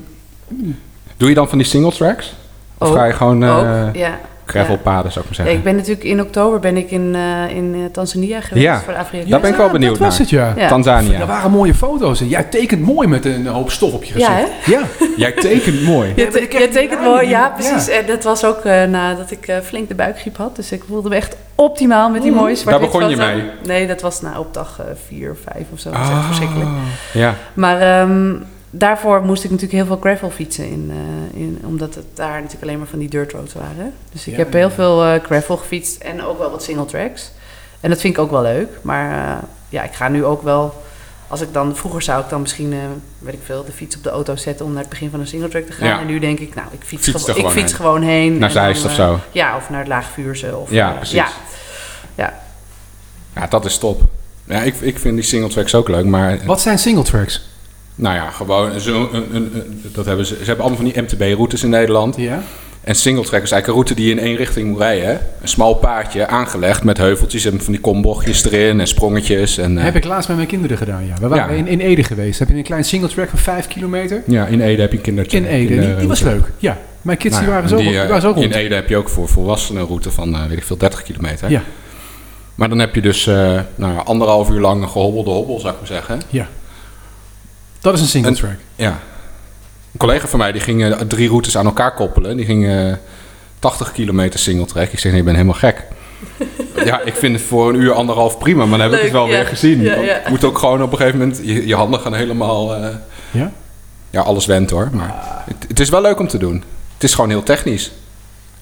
[1.17, 2.35] Doe je dan van die single tracks?
[2.77, 2.95] Of Ook.
[2.95, 4.19] ga je gewoon eh ook, ja.
[4.59, 5.53] Gravelpaden, zou ik maar Ja, zeggen?
[5.57, 8.79] ik ben natuurlijk in oktober ben ik in, eh, in eh, Tanzania geweest Ja.
[8.79, 10.19] voor de Afrika Daar ben ik wel benieuwd Dat was naar.
[10.19, 10.53] het, ja.
[10.57, 10.67] Ja.
[10.67, 11.19] Tanzania.
[11.19, 12.21] Dat waren mooie foto's.
[12.21, 14.65] En jij tekent mooi met een hoop stof op je Ja, gezicht.
[14.65, 14.81] Ja,
[15.17, 16.13] Jij tekent mooi.
[16.15, 17.49] Je, Ja, te- tekent mooi, ja, ja.
[17.49, 17.87] precies.
[17.89, 20.55] En dat was ook eh, nadat ik eh, flink de buikgriep had.
[20.55, 23.43] Dus ik voelde me echt optimaal met die mooie zwart Daar begon je mee?
[23.65, 25.89] Nee, dat was nou op dag eh, vier of vijf of zo.
[25.91, 26.25] Dat is echt Ah.
[26.25, 26.69] verschrikkelijk.
[27.13, 27.35] Ja.
[27.53, 28.33] Maar ehm,
[28.75, 30.65] daarvoor moest ik natuurlijk heel veel gravel fietsen.
[30.69, 30.91] In,
[31.33, 33.93] eh, in, omdat het daar natuurlijk alleen maar van die dirt roads waren.
[34.12, 34.57] Dus ik Ja, heb ja.
[34.57, 37.31] heel veel eh, gravel gefietst en ook wel wat single tracks.
[37.79, 38.69] En dat vind ik ook wel leuk.
[38.81, 40.81] Maar eh, ja, ik ga nu ook wel
[41.27, 42.79] als ik dan, vroeger zou ik dan misschien, eh,
[43.19, 45.27] weet ik veel, de fiets op de auto zetten om naar het begin van een
[45.27, 45.88] singletrack te gaan.
[45.88, 45.99] Ja.
[45.99, 47.75] En nu denk ik, nou, ik fiets, Fiets gewo- er ik gewoon fiets heen.
[47.81, 48.38] gewoon heen.
[48.38, 49.19] Naar Zeist of zo.
[49.31, 50.57] Ja, of naar het Laagvuurse.
[50.57, 51.15] Of, Ja, precies.
[51.15, 51.27] Ja,
[52.15, 52.39] ja.
[53.36, 54.01] Ja, dat is top.
[54.45, 57.49] Ja, ik, ik vind die single tracks ook leuk, maar Wat zijn single tracks?
[57.95, 60.34] Nou ja, gewoon zo, een, een, een- dat hebben ze.
[60.36, 62.15] Ze hebben allemaal van die MTB-routes in Nederland.
[62.17, 62.41] Ja.
[62.82, 65.06] En single track is eigenlijk een route die je in één richting moet rijden.
[65.08, 65.12] hè.
[65.13, 69.58] Een smal paadje aangelegd met heuveltjes en van die kombochtjes erin en sprongetjes.
[69.58, 71.13] En, eh, Heb ik laatst met mijn kinderen gedaan, ja.
[71.21, 71.60] We waren Ja.
[71.60, 72.39] in, in Ede geweest.
[72.39, 74.23] Heb je een klein single track van 5 kilometer?
[74.27, 75.38] Ja, in Ede heb je een kindertje.
[75.38, 75.79] In Ede.
[75.79, 76.51] Die, die was leuk.
[76.58, 76.77] Ja.
[77.01, 78.43] Mijn kids Nou die ja, waren, zo, die, eh, waren zo rond.
[78.43, 81.03] In Ede heb je ook voor volwassenen een route van, eh, weet ik veel, 30
[81.03, 81.49] kilometer.
[81.49, 81.62] Ja.
[82.56, 83.36] Maar dan heb je dus eh,
[83.75, 86.21] nou, ja, anderhalf uur lang een gehobbelde hobbel, zou ik maar zeggen.
[86.29, 86.47] Ja.
[87.84, 88.56] Dat is een single track.
[88.76, 88.89] Ja.
[89.91, 92.38] Een collega van mij die ging eh, drie routes aan elkaar koppelen.
[92.38, 92.93] Die ging eh
[93.60, 94.89] 80 kilometer single track.
[94.91, 95.84] Ik zeg, nee, je bent helemaal gek.
[96.86, 99.26] ja, ik vind het voor een uur, anderhalf prima, maar dan heb ik het wel
[99.26, 99.32] ja.
[99.32, 99.82] weer gezien.
[99.82, 100.13] Ja, Want ja.
[100.24, 102.76] Je moet ook gewoon op een gegeven moment, je, je handen gaan helemaal...
[102.76, 102.88] eh,
[103.32, 103.52] Ja?
[104.10, 104.89] ja, alles went hoor.
[104.91, 106.63] Maar het, het is wel leuk om te doen.
[106.93, 107.91] Het is gewoon heel technisch.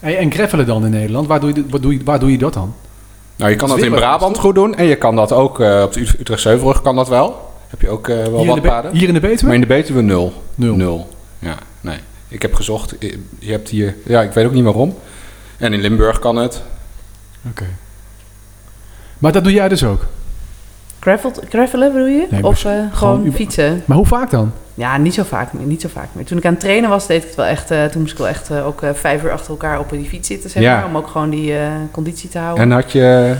[0.00, 2.38] Hey, en gravelen dan in Nederland, waar doe je, wat doe je, waar doe je
[2.38, 2.74] dat dan?
[3.36, 4.74] Nou, je kan Dat in Brabant goed doen.
[4.74, 7.51] En je kan dat ook eh, op de Ut- Utrechtse Heuvelrug kan dat wel.
[7.72, 8.92] Heb je ook eh, wel Hier in, wat de Be- paden.
[8.96, 9.44] hier in de Betuwe?
[9.44, 10.42] Maar in de Betuwe nul.
[10.54, 10.76] Nul.
[10.76, 11.08] Nul.
[11.38, 11.98] Ja, nee.
[12.28, 12.94] Ik heb gezocht.
[13.38, 13.94] Je hebt hier...
[14.04, 14.94] Ja, ik weet ook niet waarom.
[15.56, 16.62] En in Limburg kan het.
[17.48, 17.64] Oké.
[19.18, 20.06] Maar dat doe jij dus ook?
[21.00, 22.26] Gravel, gravelen bedoel je?
[22.30, 23.82] Nee, of eh, gewoon fietsen?
[23.86, 24.52] Maar hoe vaak dan?
[24.74, 25.66] Ja, niet zo vaak meer.
[25.66, 26.24] Niet zo vaak meer.
[26.24, 27.70] Toen ik aan het trainen was, deed ik het wel echt.
[27.70, 30.28] eh, toen moest ik wel echt ook eh, vijf uur achter elkaar op die fiets
[30.28, 30.76] zitten, zeg Ja.
[30.76, 30.86] maar.
[30.86, 32.62] Om ook gewoon die eh, conditie te houden.
[32.64, 33.34] En had je...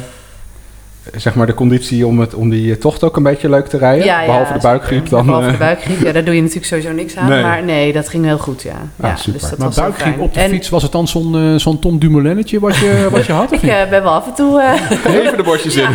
[1.17, 4.05] Zeg maar de conditie om, het, om die tocht ook een beetje leuk te rijden?
[4.05, 5.27] Ja, ja, Behalve de buikgriep dan?
[5.27, 7.29] Behalve de eh, buikgriep, ja, daar doe je natuurlijk sowieso niks aan.
[7.29, 7.43] Nee.
[7.43, 8.71] Maar nee, dat ging heel goed, ja.
[9.01, 9.41] Ah, ja super.
[9.41, 11.79] Dus dat maar was buikgriep op de En fiets, was het dan zo'n eh, zo'n
[11.79, 13.45] Tom Dumoulinnetje wat je, wat je had?
[13.45, 13.71] Of Ik niet?
[13.71, 14.61] eh, ben wel af en toe...
[14.61, 15.89] eh, Even de bosjes in.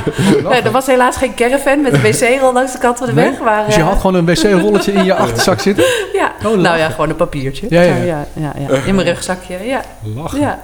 [0.49, 3.29] nee, er was helaas geen caravan met een wc-rol langs de kant van de Nee?
[3.29, 3.39] weg.
[3.41, 5.83] Maar, Dus je eh, had gewoon een wc-rolletje in je achterzak zitten?
[6.13, 7.65] Ja, Oh, nou ja, gewoon een papiertje.
[7.69, 7.95] Ja, ja.
[7.95, 8.75] ja, ja, ja.
[8.85, 9.81] In mijn rugzakje, ja.
[10.15, 10.39] Lachen.
[10.39, 10.59] ja.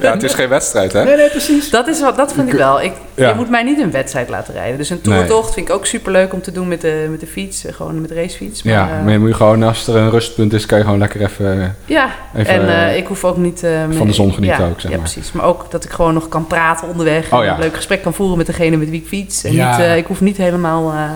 [0.00, 1.04] Ja, het is geen wedstrijd, hè?
[1.04, 1.70] Nee, nee, precies.
[1.70, 2.82] Dat, is wat, dat vind ik wel.
[2.82, 3.28] Ik, Ja.
[3.28, 4.78] Je moet mij niet een wedstrijd laten rijden.
[4.78, 7.64] Dus een toertocht vind ik ook superleuk om te doen met de, met de fiets.
[7.64, 8.62] eh, Gewoon met de racefiets.
[8.62, 10.84] Maar, Ja, eh, maar je moet je gewoon, als er een rustpunt is, kan je
[10.84, 11.76] gewoon lekker even...
[11.84, 12.10] ja.
[12.36, 13.62] Even, en eh, ik hoef ook niet...
[13.62, 15.10] eh, van de zon genieten ja, ook, zeg Ja, maar.
[15.10, 15.32] precies.
[15.32, 17.32] Maar ook dat ik gewoon nog kan praten onderweg.
[17.32, 17.54] Oh, en ja.
[17.54, 19.44] een leuk gesprek kan voeren met degene met wie ik fiets.
[19.44, 19.70] En Ja.
[19.76, 20.92] niet, eh, ik hoef niet helemaal...
[20.92, 21.10] eh,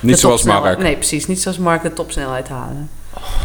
[0.00, 1.26] Niet zoals Mark, Nee, precies.
[1.26, 2.88] Niet zoals Mark de topsnelheid halen.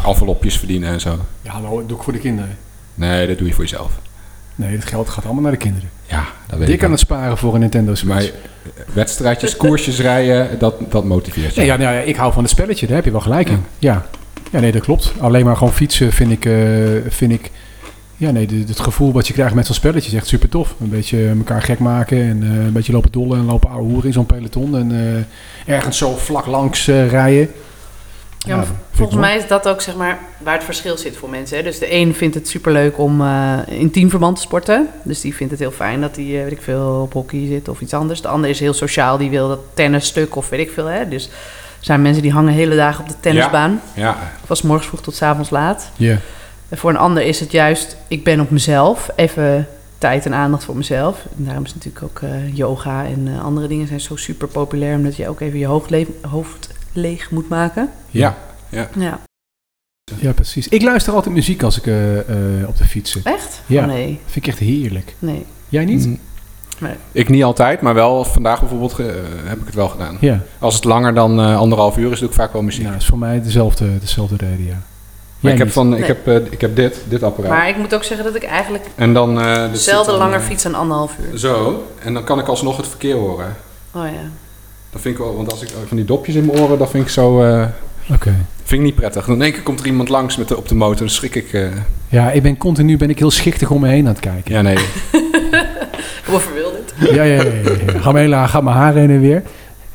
[0.06, 1.18] envelopjes verdienen en zo.
[1.42, 2.56] Ja, hallo, dat doe ik voor de kinderen.
[2.94, 3.90] Nee, dat doe je voor jezelf.
[4.54, 5.88] Nee, het geld gaat allemaal naar de kinderen.
[6.06, 6.90] Ja, dat weet Dik ik aan wel.
[6.90, 8.14] het sparen voor een Nintendo Switch.
[8.14, 8.30] Maar
[8.92, 11.64] wedstrijdjes, koersjes rijden, dat, dat motiveert je.
[11.64, 13.64] Ja, nou ja, ik hou van het spelletje, daar heb je wel gelijk in.
[13.78, 14.06] Ja.
[14.52, 15.12] ja, nee, dat klopt.
[15.18, 16.44] Alleen maar gewoon fietsen vind ik...
[16.44, 16.54] eh,
[17.08, 17.50] vind ik
[18.18, 20.74] ja, nee, de- het gevoel wat je krijgt met zo'n spelletje is echt super tof.
[20.80, 24.06] Een beetje elkaar gek maken en eh, een beetje lopen dollen en lopen ouwe hoeren
[24.06, 24.76] in zo'n peloton.
[24.76, 24.92] En
[25.66, 27.48] eh, ergens zo vlak langs rijden.
[28.46, 31.56] Ja, volgens mij is dat ook zeg maar waar het verschil zit voor mensen.
[31.56, 31.62] Hè?
[31.62, 34.88] Dus de een vindt het superleuk om eh, in teamverband te sporten.
[35.02, 37.68] Dus die vindt het heel fijn dat hij, eh, weet ik veel, op hockey zit
[37.68, 38.20] of iets anders.
[38.20, 40.86] De ander is heel sociaal, die wil dat tennisstuk of weet ik veel.
[40.86, 41.08] Hè?
[41.08, 41.32] Dus er
[41.80, 43.80] zijn mensen die hangen hele dagen op de tennisbaan.
[43.94, 45.90] Ja, Van 's morgens vroeg tot 's avonds laat.
[45.96, 46.18] Ja.
[46.68, 49.10] En voor een ander is het juist, ik ben op mezelf.
[49.16, 51.24] Even tijd en aandacht voor mezelf.
[51.38, 54.96] En daarom is natuurlijk ook eh, yoga en andere dingen zijn zo super populair.
[54.96, 55.66] Omdat je ook even je
[56.20, 57.90] hoofd leeg moet maken.
[58.10, 58.36] ja.
[58.68, 58.88] Ja,
[60.18, 60.68] ja, precies.
[60.68, 63.24] Ik luister altijd muziek als ik eh, eh, op de fiets zit.
[63.26, 63.60] echt?
[63.66, 63.80] Ja.
[63.82, 65.14] Oh, nee, vind ik echt heerlijk.
[65.18, 65.46] nee.
[65.68, 66.06] Jij niet?
[66.06, 66.18] Mm.
[66.78, 66.94] Nee.
[67.12, 69.06] Ik niet altijd, maar wel vandaag bijvoorbeeld eh,
[69.44, 70.16] heb ik het wel gedaan.
[70.20, 70.40] Ja.
[70.58, 72.80] Als het langer dan eh, anderhalf uur is, doe ik vaak wel muziek.
[72.80, 74.82] Nou, dat is voor mij dezelfde, dezelfde reden, ja.
[75.40, 77.50] maar ik heb, van, ik, heb, ik heb dit, dit apparaat.
[77.50, 79.40] Maar ik moet ook zeggen dat ik eigenlijk en dan...
[79.40, 81.38] eh, zelden langer fiets dan anderhalf uur.
[81.38, 83.56] Zo, en dan kan ik alsnog het verkeer horen.
[83.94, 84.30] Oh ja.
[84.92, 87.04] Dat vind ik wel, want als ik van die dopjes in mijn oren, dat vind
[87.04, 87.42] ik zo...
[87.42, 87.66] eh,
[88.12, 88.34] Oké.
[88.64, 89.26] vind ik niet prettig.
[89.26, 91.34] Dan in één keer komt er iemand langs met de, op de motor, dan schrik
[91.34, 91.52] ik...
[91.52, 91.68] eh,
[92.08, 94.54] Ja, ik ben continu ben ik heel schichtig om me heen aan het kijken.
[94.54, 94.76] ja, nee.
[96.26, 96.94] Hoe verwilderd.
[96.98, 97.42] Ja, ja, ja.
[97.42, 97.98] ja, ja.
[98.00, 99.42] Ga, me hela, gaat mijn haar heen en weer.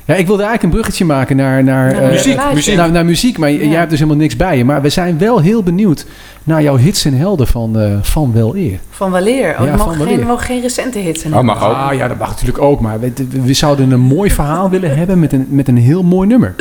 [0.05, 2.55] Ja, ik wilde eigenlijk een bruggetje maken naar, naar, Naar eh, muziek, plaatje.
[2.55, 2.75] muziek.
[2.75, 3.37] naar, naar muziek.
[3.37, 3.57] Maar Ja.
[3.65, 4.65] jij hebt dus helemaal niks bij je.
[4.65, 6.05] Maar we zijn wel heel benieuwd
[6.43, 8.79] naar jouw hits en helden van, eh, van Wel Eer.
[8.89, 9.55] Van Waleer.
[9.59, 10.25] Oh, Ja, geen, weleer.
[10.25, 11.33] mogen geen recente hits zijn.
[11.35, 11.73] Oh, mag ook.
[11.75, 12.79] Ah ja, dat mag natuurlijk ook.
[12.79, 16.27] Maar we, we zouden een mooi verhaal willen hebben met een, met een heel mooi
[16.27, 16.55] nummer.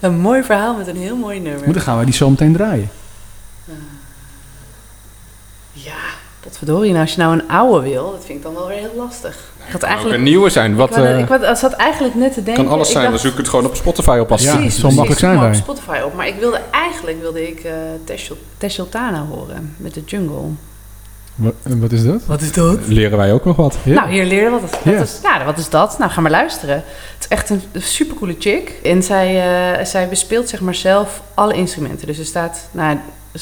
[0.00, 1.64] Een mooi verhaal met een heel mooi nummer.
[1.64, 2.88] Maar dan gaan we die zo meteen draaien.
[5.72, 5.92] Ja,
[6.48, 6.90] wat verdorie.
[6.90, 9.34] Nou, als je nou een oude wil, dat vind ik dan wel weer heel lastig.
[9.66, 10.16] Ik had Ook eigenlijk...
[10.18, 10.74] een nieuwe zijn.
[10.74, 12.64] Wat, ik, eh, ik wou- zat eigenlijk net te denken...
[12.64, 14.80] kan alles ik zijn, dan zoek ik het gewoon op Spotify op als Ja, Precies,
[14.80, 15.48] zo makkelijk zijn wij.
[15.48, 16.14] op Spotify op.
[16.14, 17.72] Maar ik wilde eigenlijk wilde ik eh
[18.58, 20.40] Tesh Sultana horen met de jungle.
[21.34, 22.20] Wat, wat is dat?
[22.26, 22.78] Wat is dat?
[22.86, 23.76] Leren wij ook nog wat.
[23.84, 23.94] Ja.
[23.94, 25.00] Nou, hier leren wat, het, wat, Ja.
[25.00, 25.98] is, ja, wat is dat?
[25.98, 26.74] Nou, ga maar luisteren.
[26.74, 26.84] Het
[27.18, 28.72] is echt een, een supercoole chick.
[28.82, 29.36] En zij,
[29.78, 32.06] eh, zij bespeelt zeg maar zelf alle instrumenten.
[32.06, 32.98] Dus ze staat nou,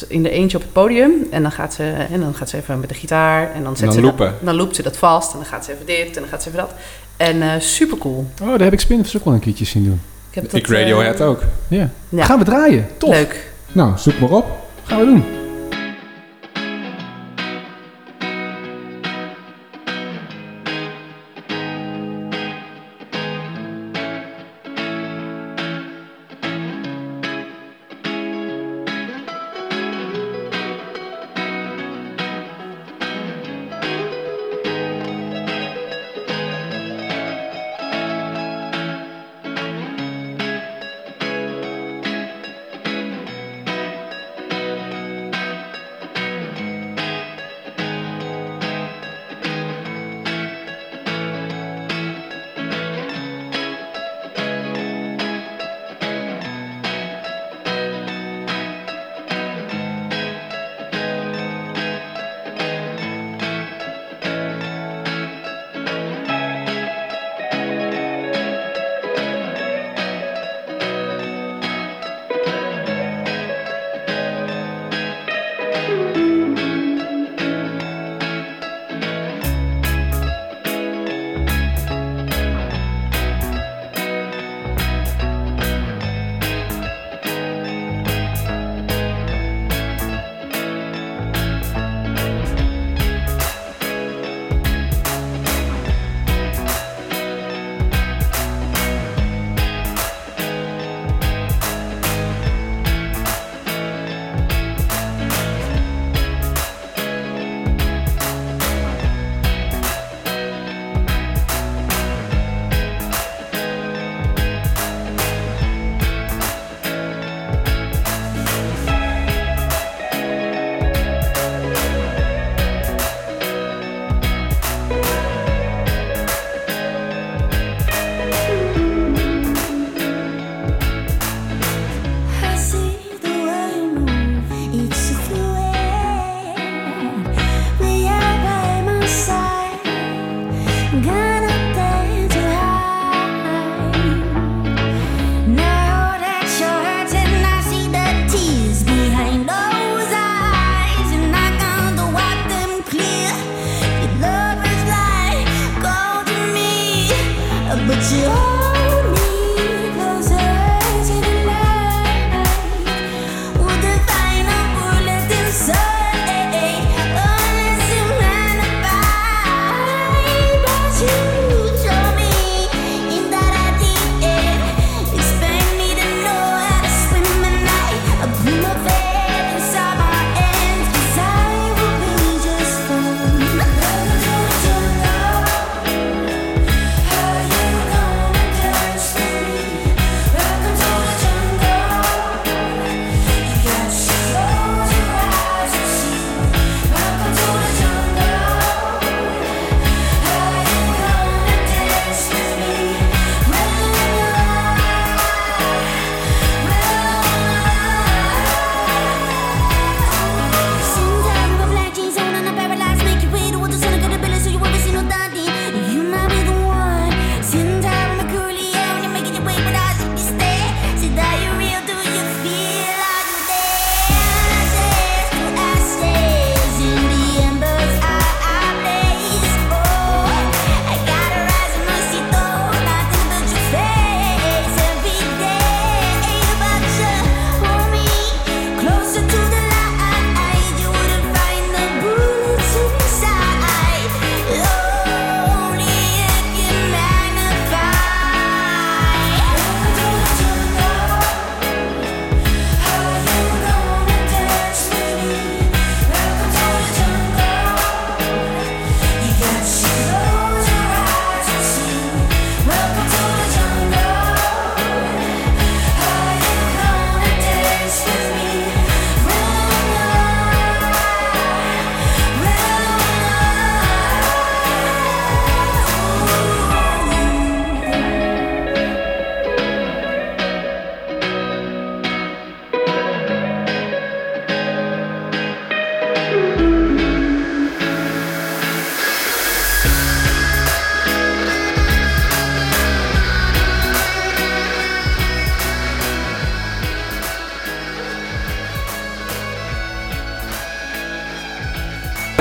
[0.08, 1.12] in de eentje op het podium.
[1.30, 3.52] En dan gaat ze, en dan gaat ze even met de gitaar.
[3.52, 4.26] En dan, zet dan ze loopen.
[4.26, 5.32] Dat, dan loopt ze dat vast.
[5.32, 6.06] En dan gaat ze even dit.
[6.06, 6.74] En dan gaat ze even dat.
[7.16, 8.26] En eh supercool.
[8.42, 10.00] Oh, daar heb ik Spinners ook wel een keertje zien doen.
[10.28, 11.42] Ik, heb dat, Ik Radiohead eh, ook.
[11.68, 11.90] Ja.
[12.08, 12.24] Ja.
[12.24, 12.86] Gaan we draaien.
[12.96, 13.10] Tof.
[13.10, 13.52] Leuk.
[13.72, 14.46] Nou, zoek maar op.
[14.84, 15.43] Gaan we doen.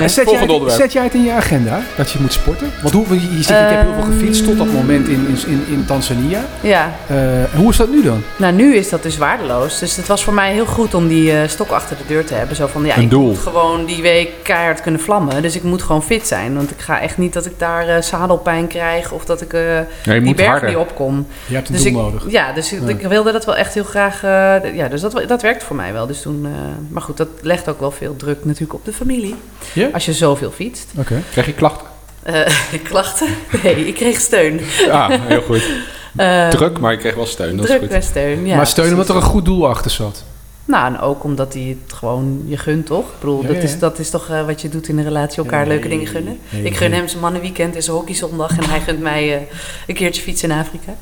[0.10, 0.80] Zet, jij, onderwerp.
[0.82, 2.72] zet jij het in je agenda dat je moet sporten?
[2.82, 5.38] Want hoe, je, je zegt, ik heb heel veel gefietst tot dat moment in, in,
[5.52, 6.40] in, in Tanzania.
[6.62, 7.18] Ja, Eh,
[7.56, 8.24] hoe is dat nu dan?
[8.36, 9.80] nou nu is dat dus waardeloos.
[9.80, 12.34] Dus het was voor mij heel goed om die eh, stok achter de deur te
[12.34, 12.56] hebben.
[12.56, 13.28] Zo van, ja, Een ik doel.
[13.28, 15.42] moet gewoon die week keihard kunnen vlammen.
[15.42, 16.56] Dus ik moet gewoon fit zijn.
[16.56, 19.76] Want ik ga echt niet dat ik daar eh, zadelpijn krijg of dat ik eh,
[20.04, 20.70] Ja, die berg harder.
[20.70, 21.28] niet opkom.
[21.48, 22.24] Je hebt een Dus doel ik, nodig.
[22.32, 22.88] Ja, dus ik, Ja.
[22.90, 24.24] ik wilde dat wel echt heel graag.
[24.24, 26.08] eh, ja, dus dat, dat werkt voor mij wel.
[26.08, 26.52] Dus toen, eh,
[26.90, 29.36] maar goed, dat legt ook wel veel druk natuurlijk op de familie.
[29.74, 29.90] Ja?
[29.94, 30.92] Als je zoveel fietst.
[30.98, 31.22] Oké.
[31.32, 31.88] Krijg je klachten?
[32.24, 32.42] Eh,
[32.90, 33.28] klachten?
[33.64, 34.60] Nee, ik kreeg steun.
[34.86, 35.64] Ja, heel goed.
[36.16, 37.56] Eh, Druk, maar je kreeg wel steun.
[37.56, 37.92] Dat is druk goed.
[37.92, 38.46] en steun.
[38.46, 40.24] Ja, maar steun omdat er een goed doel achter zat.
[40.66, 43.06] Nou, en ook omdat hij het gewoon je gunt, toch?
[43.06, 45.04] Ik bedoel, Ja, dat, ja, Is, dat is toch eh, wat je doet in een
[45.04, 46.40] relatie, elkaar Nee, leuke dingen gunnen.
[46.50, 47.00] nee, ik gun nee.
[47.00, 49.42] hem zijn mannenweekend en zijn hockeyzondag en hij gunt mij eh,
[49.88, 50.96] een keertje fietsen in Afrika.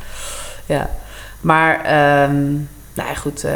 [0.65, 0.89] Ja,
[1.41, 2.43] maar ehm,
[2.93, 3.43] nou ja, goed.
[3.43, 3.53] eh,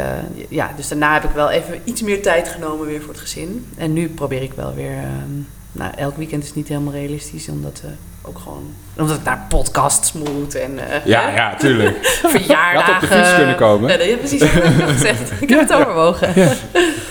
[0.48, 3.66] ja, dus daarna heb ik wel even iets meer tijd genomen weer voor het gezin.
[3.76, 4.90] En nu probeer ik wel weer...
[4.96, 5.40] ehm,
[5.72, 7.80] nou, elk weekend is niet helemaal realistisch, omdat...
[7.84, 7.90] eh,
[8.28, 8.62] ook gewoon,
[8.98, 11.96] omdat ik naar podcasts moet en eh, Ja, ja, tuurlijk.
[12.36, 12.78] verjaardagen.
[12.78, 13.90] Je had op de fiets kunnen komen.
[13.90, 14.40] Ja, dat- precies.
[14.52, 15.30] Heb ik nog gezegd.
[15.42, 16.32] Ik heb het overwogen.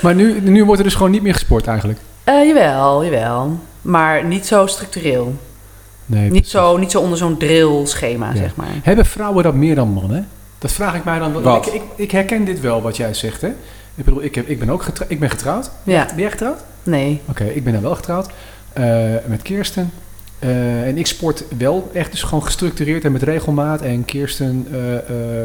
[0.02, 2.00] Maar nu, nu wordt er dus gewoon niet meer gesport eigenlijk.
[2.24, 3.60] Eh, jawel, jawel.
[3.82, 5.36] Maar niet zo structureel.
[6.06, 6.52] Nee, Niet precies.
[6.52, 8.36] zo, niet zo onder zo'n drill-schema, Ja.
[8.36, 8.68] zeg maar.
[8.84, 10.28] Hebben vrouwen dat meer dan mannen?
[10.66, 11.42] Dat vraag ik mij dan.
[11.42, 11.68] Wat?
[11.68, 13.48] Ik, ik, ik herken dit wel wat jij zegt, hè?
[13.96, 15.72] Ik bedoel, ik, heb, ik ben ook getrou- ik ben getrouwd.
[15.84, 16.64] Ja, Ben jij getrouwd?
[16.84, 17.22] nee.
[17.30, 18.30] Oké, ik ben dan wel getrouwd.
[18.74, 19.92] eh, met Kirsten.
[20.40, 23.82] Eh, en ik sport wel echt dus gewoon gestructureerd en met regelmaat.
[23.82, 24.96] En Kirsten, eh,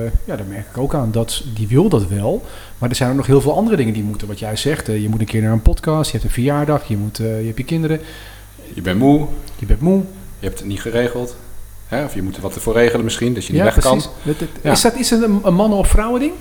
[0.04, 1.10] eh, ja, daar merk ik ook aan.
[1.12, 2.44] Dat, die wil dat wel.
[2.78, 4.28] Maar er zijn ook nog heel veel andere dingen die moeten.
[4.28, 6.06] Wat jij zegt, je moet een keer naar een podcast.
[6.06, 6.88] Je hebt een verjaardag.
[6.88, 8.00] Je, moet, je hebt je kinderen.
[8.74, 9.26] Je bent moe,
[9.58, 10.02] Je bent moe.
[10.38, 11.36] je hebt het niet geregeld.
[11.90, 12.04] Hè?
[12.04, 14.02] Of je moet er wat ervoor regelen misschien, dat je niet ja, weg kan.
[14.22, 14.48] precies.
[14.62, 14.70] Ja.
[14.70, 16.32] Is dat is het een, een mannen- of vrouwen ding?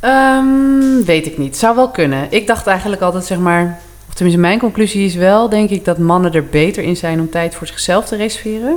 [0.00, 1.56] Ehm, weet ik niet.
[1.56, 2.26] Zou wel kunnen.
[2.30, 3.80] Ik dacht eigenlijk altijd, zeg maar...
[4.08, 7.30] Of tenminste, mijn conclusie is wel, denk ik, dat mannen er beter in zijn om
[7.30, 8.76] tijd voor zichzelf te reserveren.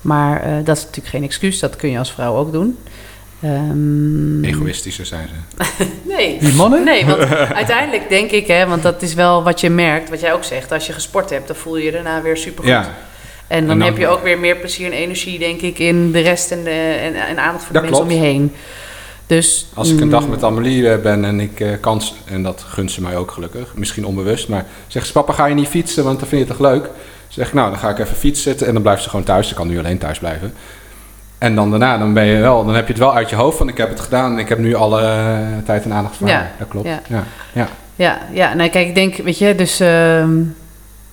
[0.00, 1.58] Maar eh, dat is natuurlijk geen excuus.
[1.58, 2.78] Dat kun je als vrouw ook doen.
[3.42, 5.64] Ehm, Egoïstischer zijn ze.
[6.16, 6.38] Nee.
[6.38, 6.84] Die mannen?
[6.84, 10.32] Nee, want uiteindelijk denk ik, hè, want dat is wel wat je merkt, wat jij
[10.32, 10.72] ook zegt.
[10.72, 12.70] Als je gesport hebt, dan voel je je daarna weer supergoed.
[12.70, 12.94] Ja,
[13.46, 16.12] En dan, En dan- heb je ook weer meer plezier en energie, denk ik, in
[16.12, 18.52] de rest en, de, en, en aandacht voor de mensen om je heen.
[19.26, 22.14] Dus, als ik een mm, dag met Amelie eh, ben en ik eh, kan, s-
[22.24, 25.54] en dat gunt ze mij ook gelukkig, misschien onbewust, maar zegt ze, papa ga je
[25.54, 26.88] niet fietsen, want dan vind je het toch leuk?
[27.28, 29.54] Zeg ik, nou dan ga ik even fietsen en dan blijft ze gewoon thuis, ze
[29.54, 30.54] kan nu alleen thuis blijven.
[31.38, 33.58] En dan daarna, dan, ben je wel, dan heb je het wel uit je hoofd
[33.58, 36.28] van ik heb het gedaan en ik heb nu alle eh, tijd en aandacht voor
[36.28, 36.52] Ja, haar.
[36.58, 36.86] Dat klopt.
[36.88, 37.00] ja.
[37.08, 37.24] Ja.
[37.52, 37.68] Ja.
[37.96, 39.80] Ja, ja, nou kijk, ik denk, weet je, dus...
[39.80, 40.30] ehm,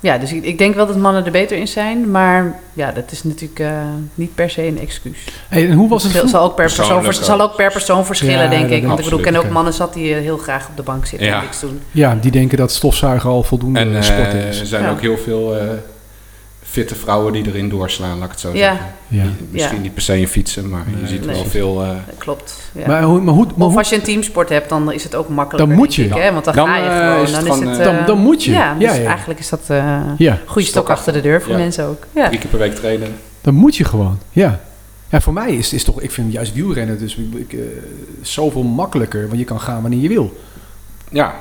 [0.04, 3.12] ja, dus ik, ik denk wel dat mannen er beter in zijn, maar ja, dat
[3.12, 3.72] is natuurlijk eh,
[4.14, 5.18] niet per se een excuus.
[5.48, 6.40] Hey, en hoe was het Het vroeger?
[6.40, 8.82] zal ook per persoon, vers- zal ook per persoon verschillen, Ja, denk ik.
[8.86, 10.84] Want ik ik bedoel, ik ken ook mannen zat die eh, heel graag op de
[10.84, 11.36] bank zitten Ja.
[11.38, 11.80] en niks doen.
[11.92, 14.64] Ja, die denken dat stofzuigen al voldoende En eh, sport er is.
[14.64, 14.90] zijn Ja.
[14.92, 15.66] ook heel veel eh,
[16.74, 18.58] fitte vrouwen die erin doorslaan, laat ik het zo Ja.
[18.58, 18.86] zeggen.
[19.08, 19.24] Ja.
[19.52, 19.82] Misschien Ja.
[19.82, 21.36] niet per se in fietsen, maar je ziet nee.
[21.36, 21.82] wel veel...
[21.84, 22.56] eh, klopt.
[22.72, 22.88] Ja.
[22.88, 25.30] Maar, hoe, maar hoe, maar of als je een teamsport hebt, dan is het ook
[25.30, 25.68] makkelijker.
[25.70, 26.04] Dan moet je.
[26.06, 26.32] ik, hè?
[26.34, 27.24] Want dan, Dan, ga je eh, gewoon.
[27.24, 28.52] is het dan, gewoon, is het, eh, Dan- dan moet je.
[28.52, 29.08] Ja, dus Ja, ja.
[29.08, 31.58] eigenlijk is dat eh ja, goede stok achter de deur voor Ja.
[31.58, 32.06] mensen ook.
[32.12, 32.28] Ja.
[32.28, 33.08] drie keer per week trainen.
[33.42, 34.20] dan moet je gewoon.
[34.32, 34.60] Ja.
[35.10, 37.60] Ja, voor mij is, is toch, ik vind juist wielrennen dus ik, ik, eh,
[38.22, 40.38] zoveel makkelijker, want je kan gaan wanneer je wil.
[41.10, 41.36] Ja,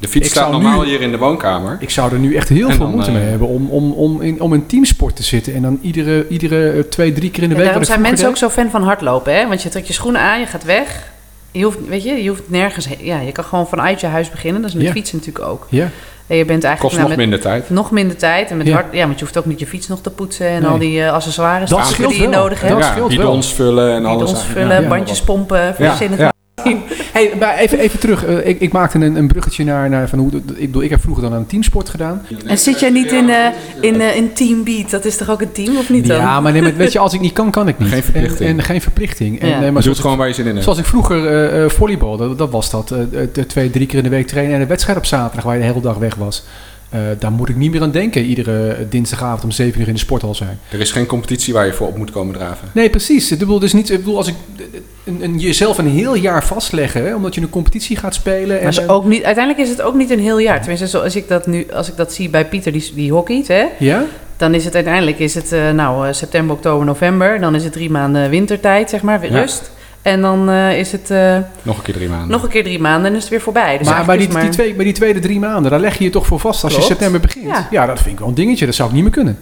[0.00, 1.76] de fiets Ik staat normaal nu- hier in de woonkamer.
[1.80, 3.92] Ik zou er nu echt heel En veel dan, moeite eh, mee hebben om, om,
[3.92, 7.42] om, in, om in teamsport te zitten en dan iedere, iedere eh, twee, drie keer
[7.42, 7.68] in de Ja, week.
[7.70, 9.46] daarom zijn mensen ook zo fan van hardlopen, hè?
[9.48, 11.10] Want je trekt je schoenen aan, je gaat weg.
[11.52, 12.98] Je hoeft, weet je, je hoeft nergens heen.
[13.06, 14.60] Ja, je kan gewoon vanuit je huis beginnen.
[14.60, 14.92] Dat is met Ja.
[14.92, 15.66] fietsen natuurlijk ook.
[15.70, 15.90] Ja,
[16.26, 17.70] En je bent eigenlijk Kost nou, nog met minder tijd.
[17.70, 18.50] nog minder tijd.
[18.50, 18.72] En met Ja.
[18.72, 20.70] hard, ja, want je hoeft ook niet je fiets nog te poetsen en Nee.
[20.70, 22.40] al die eh, accessoires Dat die je wel.
[22.42, 22.82] nodig Dat hebt.
[22.82, 23.16] ja, scheelt wel.
[23.26, 24.30] bidons vullen en alles.
[24.30, 24.88] Bidons vullen, ja.
[24.88, 26.32] bandjes pompen, Ja, verzinnen.
[27.12, 28.24] Hey, maar even, even terug.
[28.24, 30.30] Eh, ik, ik maakte een, een bruggetje naar, naar van hoe.
[30.36, 32.22] Ik bedoel, ik heb vroeger dan aan teamsport gedaan.
[32.46, 33.46] En zit jij niet in, eh
[33.80, 34.90] in, eh, in Team Beat?
[34.90, 36.16] Dat is toch ook een team, of niet dan?
[36.16, 37.88] Ja, maar nee, maar weet je, als ik niet kan, kan ik niet.
[37.88, 38.48] Geen verplichting.
[38.50, 39.40] En, en geen verplichting.
[39.40, 39.60] En, Ja.
[39.60, 40.62] nee, Maar doe het gewoon waar je zin in hebt.
[40.64, 42.94] zoals ik vroeger eh eh, volleybal, dat, dat was dat.
[43.46, 45.66] twee, drie keer in de week trainen en een wedstrijd op zaterdag waar je de
[45.66, 46.44] hele dag weg was.
[46.90, 48.22] Eh, daar moet ik niet meer aan denken.
[48.24, 50.58] Iedere dinsdagavond om 7 uur in de sporthal zijn.
[50.70, 52.68] Er is geen competitie waar je voor op moet komen draven.
[52.72, 53.32] Nee, precies.
[53.32, 54.34] Ik bedoel, dus niet, ik bedoel als ik
[55.04, 58.48] een, een, jezelf een heel jaar vastleggen, hè, omdat je een competitie gaat spelen.
[58.48, 60.58] Maar En, is ook niet, uiteindelijk is het ook niet een heel jaar.
[60.58, 63.64] Tenminste, zoals ik dat nu, als ik dat zie bij Pieter, die, die hockeyt, hè,
[63.78, 64.04] ja?
[64.36, 67.40] dan is het uiteindelijk is het, eh, nou, eh, september, oktober, november.
[67.40, 69.40] Dan is het drie maanden wintertijd, zeg maar, weer Ja.
[69.40, 69.70] rust.
[70.02, 72.28] En dan eh, is het eh, Nog een keer drie maanden.
[72.28, 73.78] nog een keer drie maanden en is het weer voorbij.
[73.78, 76.10] Dus maar bij die, die, twee, bij die tweede drie maanden, daar leg je je
[76.10, 76.88] toch voor vast als Klopt.
[76.88, 77.44] je september begint.
[77.46, 77.66] Ja.
[77.70, 77.86] Ja.
[77.86, 78.66] dat vind ik wel een dingetje.
[78.66, 79.38] Dat zou ik niet meer kunnen.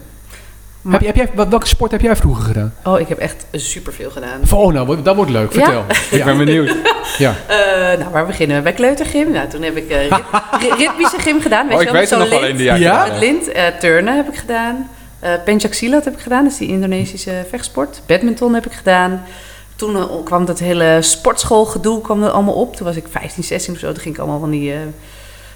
[0.81, 2.73] Maar- Heb, je- heb jij, wat- welke sport heb jij vroeger gedaan?
[2.83, 4.39] Oh, ik heb echt superveel gedaan.
[4.53, 5.53] Oh, nou, dat wordt leuk.
[5.53, 5.63] Ja?
[5.63, 5.85] Vertel.
[6.19, 6.75] Ik ben benieuwd.
[7.17, 7.33] Ja.
[7.47, 7.57] Eh,
[7.99, 8.63] nou, waar beginnen we?
[8.63, 9.31] Bij kleutergym.
[9.31, 10.11] Nou, toen heb ik eh, rit-
[10.61, 11.67] ri- ritmische gym gedaan.
[11.67, 12.57] Weet Oh, je ik wel, weet er nog wel lint.
[12.57, 13.05] die Ja?
[13.11, 13.51] Met lint.
[13.79, 14.89] turnen heb ik gedaan.
[15.19, 16.43] Eh Pencak Silat heb ik gedaan.
[16.43, 18.01] Dat is die Indonesische vechtsport.
[18.05, 19.23] Badminton heb ik gedaan.
[19.77, 22.75] Toen eh, kwam dat hele sportschoolgedoe kwam er allemaal op.
[22.75, 23.91] Toen was ik 15, 16 of zo.
[23.91, 24.73] Toen ging ik allemaal van die...
[24.73, 24.79] eh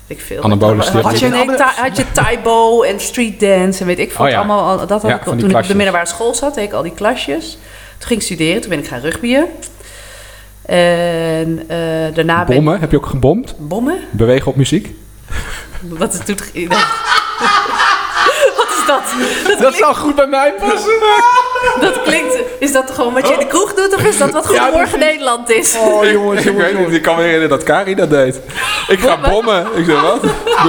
[0.08, 0.42] weet ik veel.
[0.42, 4.26] Anabole had, je, nee, had je Taibo en street dance en weet ik veel.
[4.26, 4.38] Oh ja.
[4.38, 6.56] allemaal, al- dat had Ja, ik toen ik op de middelbare school zat.
[6.56, 7.58] Deed ik al die klasjes.
[7.98, 8.62] Toen ging ik studeren.
[8.62, 9.48] Toen ben ik gaan rugbyen.
[10.66, 11.78] En eh,
[12.14, 13.56] daarna ben Bommen, heb je ook gebomd?
[13.58, 14.00] Bommen?
[14.12, 14.94] Bewegen op muziek?
[15.82, 16.38] Wat is toen...
[18.82, 19.60] Is dat?
[19.60, 20.92] Dat zou goed bij mij passen.
[21.82, 22.38] Dat klinkt...
[22.60, 23.96] Is dat gewoon wat je in de kroeg doet?
[23.96, 25.76] Of is dat wat Goedemorgen Nederland is?
[25.78, 28.40] Oh, jongens, ik weet niet, ik kan me herinneren dat Kari dat deed.
[28.88, 29.68] Ik ga bommen.
[29.76, 30.22] Ik zeg, wat?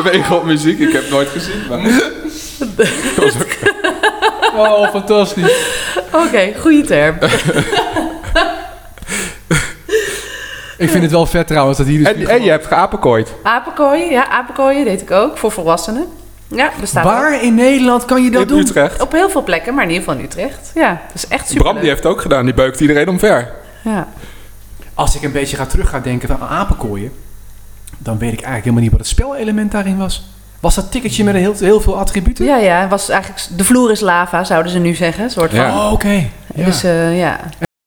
[0.03, 0.79] Bewegen op muziek?
[0.79, 1.63] Ik heb het nooit gezien.
[1.69, 1.79] Maar...
[2.77, 2.87] Dat
[3.17, 3.71] was ook-
[4.57, 5.53] Oh, fantastisch.
[6.13, 7.17] Oké, goede term.
[10.79, 12.07] Ik vind het wel vet trouwens dat hier dus...
[12.07, 13.29] En, en je hebt geapenkooid.
[13.43, 15.39] Apenkooien, ja, apenkooien deed ik ook.
[15.39, 16.07] Voor volwassenen.
[16.55, 17.11] Ja, bestaat ook.
[17.11, 18.59] Waar in Nederland kan je dat In doen?
[18.59, 19.01] Utrecht.
[19.01, 20.71] Op heel veel plekken, maar in ieder geval in Utrecht.
[20.75, 22.45] Ja, dat is echt super Bram die heeft het ook gedaan.
[22.45, 23.51] Die beukt iedereen omver.
[23.83, 24.09] Ja.
[24.95, 27.13] Als ik een beetje ga terug gaan denken van apenkooien,
[27.99, 30.31] dan weet ik eigenlijk helemaal niet wat het spelelement daarin was.
[30.61, 32.45] Was dat ticketje met heel, heel veel attributen?
[32.45, 33.43] ja, ja, was eigenlijk...
[33.57, 35.31] De vloer is lava, zouden ze nu zeggen.
[35.31, 35.65] Soort van.
[35.65, 35.87] Ja.
[35.87, 36.29] Oh, oké.
[36.55, 36.65] Ja.
[36.65, 37.41] Dus eh, ja.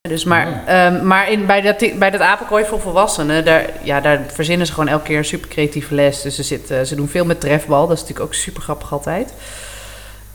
[0.07, 4.21] Dus maar ehm, maar in, bij, dat, bij dat apenkooi voor volwassenen, daar, ja, daar
[4.27, 6.21] verzinnen ze gewoon elke keer een super creatieve les.
[6.21, 7.87] Dus ze, zitten, ze doen veel met trefbal.
[7.87, 9.33] Dat is natuurlijk ook super grappig altijd.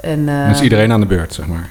[0.01, 1.71] En, Dan is iedereen aan de beurt, zeg maar.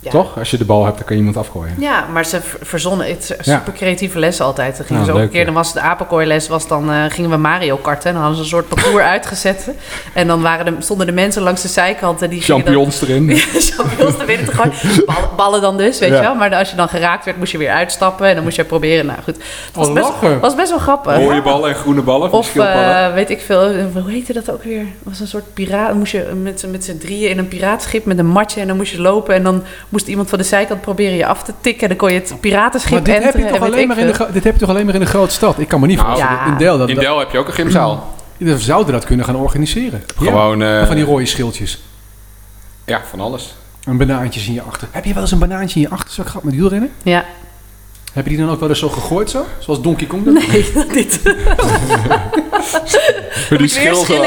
[0.00, 0.10] Ja.
[0.10, 0.38] Toch?
[0.38, 1.74] Als je de bal hebt, dan kan je iemand afgooien.
[1.78, 4.76] Ja, maar ze ver- verzonnen het super creatieve les altijd.
[4.76, 7.30] Dan gingen ze ook leuk, een keer, dan was de apenkooiles, was dan eh, gingen
[7.30, 8.06] we Mario karten.
[8.08, 9.70] En dan hadden ze een soort parcours uitgezet.
[10.14, 13.28] En dan waren de, stonden de mensen langs de zijkanten die gingen dan- Champions erin.
[13.36, 15.06] Ja, champignons te gooien.
[15.06, 16.14] Ballen, ballen dan dus, weet Ja.
[16.16, 16.34] je wel.
[16.34, 18.26] Maar als je dan geraakt werd, moest je weer uitstappen.
[18.28, 19.06] En dan moest je proberen.
[19.06, 21.16] Nou goed, het was, Oh, best, was best wel grappig.
[21.16, 22.32] Rode ballen en groene ballen.
[22.32, 24.78] Of die eh, weet ik veel, eh, hoe heette dat ook weer?
[24.80, 25.88] Het was een soort piraat.
[25.88, 28.60] Dan moest je met, z'n- met z'n drieën in een piraatschip met een matje.
[28.60, 29.34] En dan moest je lopen.
[29.34, 31.82] En dan moest iemand van de zijkant proberen je af te tikken.
[31.82, 34.26] En dan kon je het piratenschip Maar dit heb, je toch alleen maar in de,
[34.32, 35.58] dit heb je toch alleen maar in de grote stad?
[35.58, 36.36] Ik kan me niet Nou, voorstellen.
[36.38, 36.46] ja.
[36.52, 38.14] In Del, dat, In dat- Del heb je ook een gymzaal.
[38.38, 40.02] we zouden dat kunnen gaan organiseren.
[40.16, 40.80] Gewoon, Ja?
[40.80, 41.82] eh, Van die rode schildjes.
[42.84, 43.54] Ja, van alles.
[43.84, 44.88] Een banaantjes in je achter.
[44.90, 46.90] Heb je wel eens een banaantje in je achterzak gehad met wielrennen?
[47.02, 47.24] Ja,
[48.12, 49.44] Heb je die dan ook wel eens zo gegooid zo?
[49.58, 50.48] Zoals Donkey Kong dat doet?
[50.48, 51.20] nee, dat niet.
[53.48, 54.22] Voor die schil zo.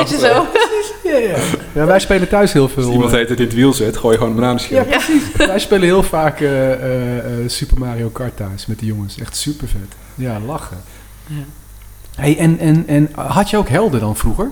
[1.04, 1.38] Ja, ja.
[1.74, 2.84] ja, wij spelen thuis heel veel.
[2.84, 4.78] Als iemand eh, heet het in het wiel zit, gooi je gewoon een bananenschil.
[4.78, 5.32] Ja, precies.
[5.36, 9.20] Wij spelen heel vaak eh, eh, Super Mario Kart thuis met de jongens.
[9.20, 9.96] Echt super vet.
[10.16, 10.78] Ja, lachen.
[11.28, 11.36] Ja.
[12.16, 14.50] Hey, en, en, en had je ook helden dan vroeger?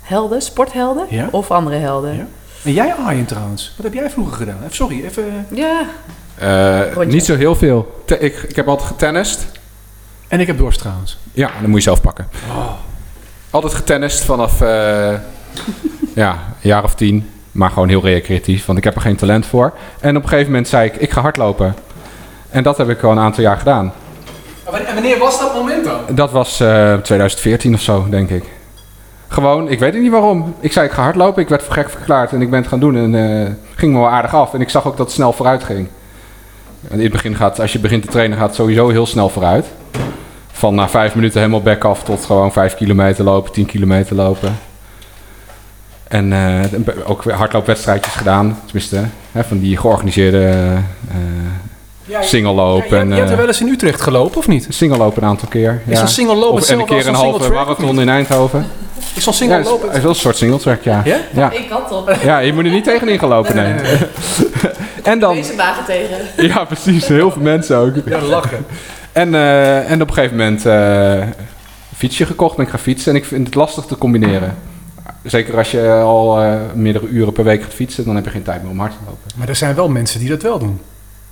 [0.00, 1.28] Helden, sporthelden Ja.
[1.30, 2.16] of andere helden.
[2.16, 2.26] Ja.
[2.64, 3.72] En jij Arjen trouwens.
[3.76, 4.58] Wat heb jij vroeger gedaan?
[4.62, 5.46] Even, sorry, even...
[5.50, 5.80] Ja.
[7.06, 8.02] Niet zo heel veel.
[8.04, 9.46] Te- ik, ik heb altijd getennist.
[10.28, 11.18] En ik heb dorst trouwens.
[11.32, 12.28] Ja, dan moet je zelf pakken.
[13.50, 15.14] Altijd getennist vanaf eh,
[16.14, 16.36] ja, een
[16.68, 17.30] jaar of tien.
[17.52, 19.72] Maar gewoon heel recreatief, want ik heb er geen talent voor.
[20.00, 21.74] En op een gegeven moment zei ik, ik ga hardlopen.
[22.50, 23.92] En dat heb ik al een aantal jaar gedaan.
[24.64, 26.00] En wanneer was dat moment dan?
[26.14, 28.44] Dat was eh 2014 of zo, denk ik.
[29.28, 30.54] Gewoon, ik weet niet waarom.
[30.60, 31.42] Ik zei, ik ga hardlopen.
[31.42, 32.96] Ik werd voor gek verklaard en ik ben het gaan doen.
[32.96, 33.14] En
[33.44, 34.54] eh ging me wel aardig af.
[34.54, 35.88] En ik zag ook dat het snel vooruit ging.
[36.90, 39.28] En in het begin gaat, als je begint te trainen, gaat het sowieso heel snel
[39.28, 39.66] vooruit.
[40.52, 44.58] Van na vijf minuten helemaal back af tot gewoon vijf kilometer lopen, tien kilometer lopen.
[46.08, 46.60] En eh,
[47.06, 48.58] ook weer hardloopwedstrijdjes gedaan.
[48.64, 50.38] Tenminste, hè, van die georganiseerde
[51.10, 51.16] eh
[52.04, 52.88] Ja, single lopen.
[52.88, 54.66] je, hebt- je hebt er wel eens in Utrecht gelopen, of niet?
[54.68, 55.82] single lopen een aantal keer.
[55.86, 58.66] Is lopen Of, en een keer een zo'n halve marathon in Eindhoven.
[59.14, 59.86] Is zo'n Ja, single is, lopen...
[59.86, 61.02] het is wel een soort single track, ja.
[61.04, 61.16] Ja?
[61.34, 62.16] Ja, één kant op.
[62.22, 63.74] ja je moet er niet tegenin gelopen, nee.
[65.02, 66.16] en dan, Deze wagen tegen.
[66.48, 67.94] ja precies, heel veel mensen ook.
[68.04, 68.66] Ja, lachen.
[69.12, 71.34] En, eh, en op een gegeven moment eh, een
[71.96, 73.12] fietsje gekocht, ben ik gaan fietsen.
[73.12, 74.54] En ik vind het lastig te combineren.
[75.22, 78.42] Zeker als je al eh, meerdere uren per week gaat fietsen, dan heb je geen
[78.42, 79.30] tijd meer om hard te lopen.
[79.36, 80.80] Maar er zijn wel mensen die dat wel doen.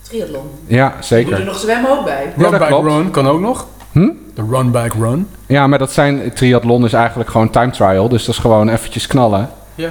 [0.02, 0.50] Triathlon.
[0.66, 1.44] Ja, Moet er zeker.
[1.44, 2.32] nog zwemmen ook bij.
[2.36, 2.88] Ja, dat klopt.
[2.88, 3.66] run kan ook nog.
[3.94, 4.08] Hm?
[4.34, 5.28] De run bike run.
[5.46, 8.08] Ja, maar dat zijn, triathlon is eigenlijk gewoon time trial.
[8.08, 9.50] Dus dat is gewoon eventjes knallen.
[9.74, 9.90] Ja.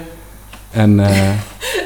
[0.71, 1.31] En eh,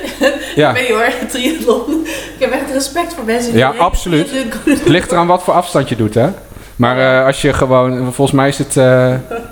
[0.56, 0.72] ja.
[0.72, 2.06] Nee hoor, triathlon.
[2.06, 4.32] Ik heb echt respect voor mensen die Ja, absoluut.
[4.66, 6.30] Het ligt eraan wat voor afstand je doet, hè?
[6.76, 9.14] Maar eh, als je gewoon, volgens mij is het eh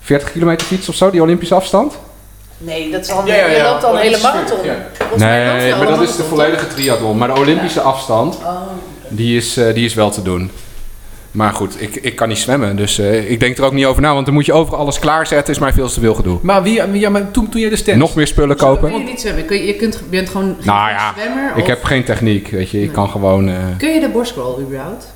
[0.00, 1.98] 40 kilometer fiets of zo, die Olympische afstand?
[2.58, 3.56] Nee, dat is al, Ja, ja, ja.
[3.56, 4.58] je loopt al een hele marathon.
[5.16, 7.18] Nee, maar dat is de volledige triathlon.
[7.18, 8.36] Maar de Olympische afstand?
[8.36, 8.60] Oh.
[9.08, 10.50] die is, eh, die is wel te doen.
[11.30, 14.02] Maar goed, ik, ik kan niet zwemmen, dus eh, ik denk er ook niet over
[14.02, 14.12] na.
[14.14, 16.38] Want dan moet je over alles klaarzetten, is mij veel te veel gedoe.
[16.42, 17.98] Maar, wie, ja, maar toen, toen jij de tent...
[17.98, 18.92] Nog meer spullen kopen?
[18.92, 19.44] je niet zwemmen?
[19.44, 21.50] Kun je, je, kunt, je bent gewoon geen Nou ja, zwemmer?
[21.56, 22.82] Ik of- heb geen techniek, weet je.
[22.82, 23.48] Ik kan gewoon...
[23.48, 25.12] eh, Kun je de borstcrawl überhaupt?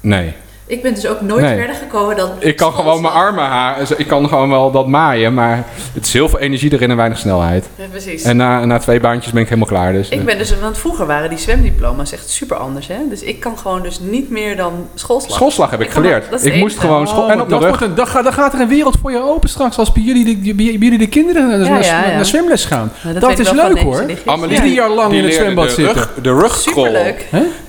[0.00, 0.32] Nee.
[0.68, 1.56] Ik ben dus ook nooit Nee.
[1.58, 2.30] verder gekomen dan...
[2.38, 3.86] Ik kan gewoon mijn armen halen.
[3.96, 5.64] Ik kan gewoon wel dat maaien, maar
[5.94, 7.68] het is heel veel energie erin en weinig snelheid.
[7.74, 8.22] Ja, precies.
[8.22, 9.92] En na, na twee baantjes ben ik helemaal klaar.
[9.92, 12.96] Dus, Ik eh, ben dus, want vroeger waren die zwemdiploma's echt super anders, hè?
[13.08, 15.36] Dus ik kan gewoon dus niet meer dan schoolslag.
[15.36, 16.44] Schoolslag heb ik, geleerd.
[16.44, 17.30] ik moest gewoon school...
[17.30, 17.68] en op de dat rug.
[17.68, 20.02] wordt een, dan, gaat, dan gaat er een wereld voor je open straks als bij
[20.02, 22.14] jullie de, bij jullie de kinderen naar, Ja, naar- ja, ja.
[22.14, 22.92] naar zwemles gaan.
[23.14, 24.04] Ja, dat is leuk hoor.
[24.24, 24.56] Amelie.
[24.56, 25.94] Drie jaar lang in het zwembad de zitten.
[25.94, 26.96] Rug, de rugkrol.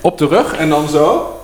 [0.00, 1.34] Op de rug en dan zo.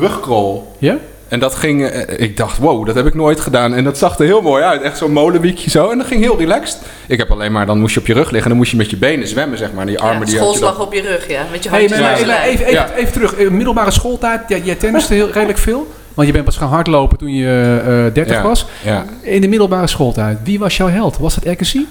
[0.00, 0.72] Rugkrol.
[0.78, 0.96] Ja?
[1.28, 3.74] En dat ging, eh, ik dacht, wow, dat heb ik nooit gedaan.
[3.74, 4.82] En dat zag er heel mooi uit.
[4.82, 5.90] Echt zo'n molenwiekje zo.
[5.90, 6.78] En dat ging heel relaxed.
[7.06, 8.42] Ik heb alleen maar, dan moest je op je rug liggen.
[8.42, 9.80] En dan moest je met je benen zwemmen, zeg maar.
[9.80, 11.42] En die armen Ja, die had je schoolslag dan- op je rug, ja.
[11.50, 12.94] Met je Hey, handjes maar, langs maar de even, even, Ja.
[12.96, 13.34] even terug.
[13.34, 15.86] Eh, Middelbare schooltijd, ja, jij tenniste heel redelijk veel.
[16.14, 18.42] Want je bent pas gaan hardlopen toen je eh 30 Ja.
[18.42, 18.66] was.
[18.84, 21.18] Ja, In de middelbare schooltijd, wie was jouw held?
[21.18, 21.86] Was dat Agassi?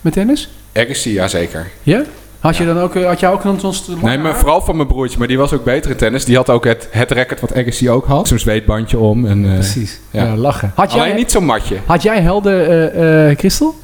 [0.00, 0.48] Met tennis?
[0.74, 1.66] Agassi, ja zeker.
[1.82, 2.02] Ja?
[2.46, 4.76] Had je dan ook, eh, had jij ook dan zo'n st- Nee, maar vooral van
[4.76, 5.18] mijn broertje.
[5.18, 6.24] Maar die was ook beter in tennis.
[6.24, 8.28] Die had ook het, het record wat Agassi ook had.
[8.28, 9.26] Zo'n zweetbandje om.
[9.26, 10.00] En, eh, Precies.
[10.10, 10.36] Ja, Ja.
[10.36, 10.72] lachen.
[10.74, 11.76] Had Alleen jij, niet zo'n matje.
[11.86, 13.74] had jij helden, eh eh Christel?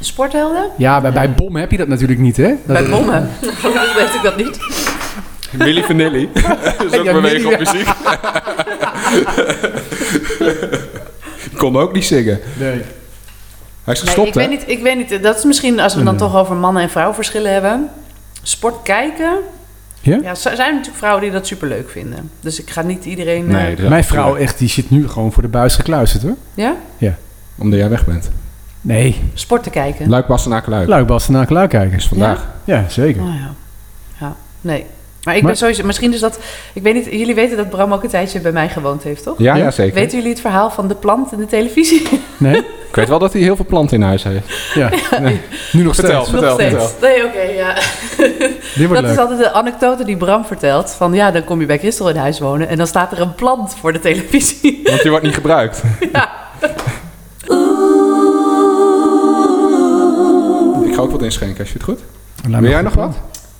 [0.00, 0.64] Sporthelden?
[0.76, 2.48] Ja, bij, bij Bom heb je dat natuurlijk niet, hè?
[2.48, 3.30] Dat, Bij bommen.
[3.60, 4.58] Gelukkig weet ik dat niet.
[5.50, 6.28] Milli Vanilli.
[6.32, 7.86] dat is ook Ja, bewegen op muziek.
[11.50, 12.40] Ik kon ook niet zingen.
[12.58, 12.80] Nee.
[13.84, 14.40] Hij is Nee, gestopt, ik, hè?
[14.48, 15.22] weet niet, ik weet niet.
[15.22, 17.88] Dat is misschien, als we dan toch over mannen- en vrouwenverschillen hebben.
[18.42, 19.32] Sport kijken.
[20.00, 20.18] Ja?
[20.22, 22.30] Ja, er zijn natuurlijk vrouwen die dat super leuk vinden.
[22.40, 23.46] Dus ik ga niet iedereen...
[23.46, 26.36] Nee, eh, Mijn vrouw echt, die zit nu gewoon voor de buis gekluisterd, hoor.
[26.54, 26.74] ja?
[27.58, 28.30] Omdat jij weg bent.
[28.80, 29.20] Nee.
[29.34, 30.08] Sport te kijken.
[30.08, 30.88] Luik, Bastenaken, Luik.
[30.88, 31.96] Luik, Bastenaak, Luik kijken.
[31.96, 32.46] is vandaag.
[32.64, 33.22] Ja, zeker.
[33.22, 33.54] Oh ja.
[34.20, 34.86] Ja, nee.
[35.24, 35.84] Maar ik Maar- ben sowieso...
[35.84, 36.38] Misschien is dat...
[36.72, 37.04] Ik weet niet...
[37.04, 39.38] Jullie weten dat Bram ook een tijdje bij mij gewoond heeft, toch?
[39.38, 39.62] Ja, Ja?
[39.64, 39.94] ja, zeker.
[39.94, 42.08] Weten jullie het verhaal van de plant in de televisie?
[42.36, 42.62] Nee?
[42.92, 44.46] Ik weet wel dat hij heel veel planten in huis heeft.
[44.74, 44.90] Ja.
[45.72, 46.24] Nu nog Vertel.
[46.24, 46.40] steeds.
[46.42, 46.80] Nog vertel.
[46.80, 46.92] steeds.
[47.00, 47.74] Nee, oké, ja.
[48.74, 50.90] Dit wordt Dat is altijd de anekdote die Bram vertelt.
[50.90, 53.34] Van ja, dan kom je bij Christel in huis wonen en dan staat er een
[53.34, 54.80] plant voor de televisie.
[54.84, 55.82] Want die wordt niet gebruikt.
[60.84, 61.98] Ik ga ook wat inschenken, als je het goed.
[62.48, 63.14] Wil jij nog wat?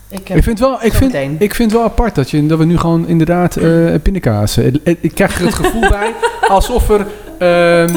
[0.09, 2.65] Ik, heb- Ik vind, wel, ik, vind, ik vind wel apart dat, je, dat we
[2.65, 3.59] nu gewoon inderdaad
[4.03, 4.57] pindakaas...
[4.57, 4.67] eh,
[5.01, 6.15] Ik krijg er het gevoel bij
[6.49, 7.07] alsof er...
[7.39, 7.97] ehm,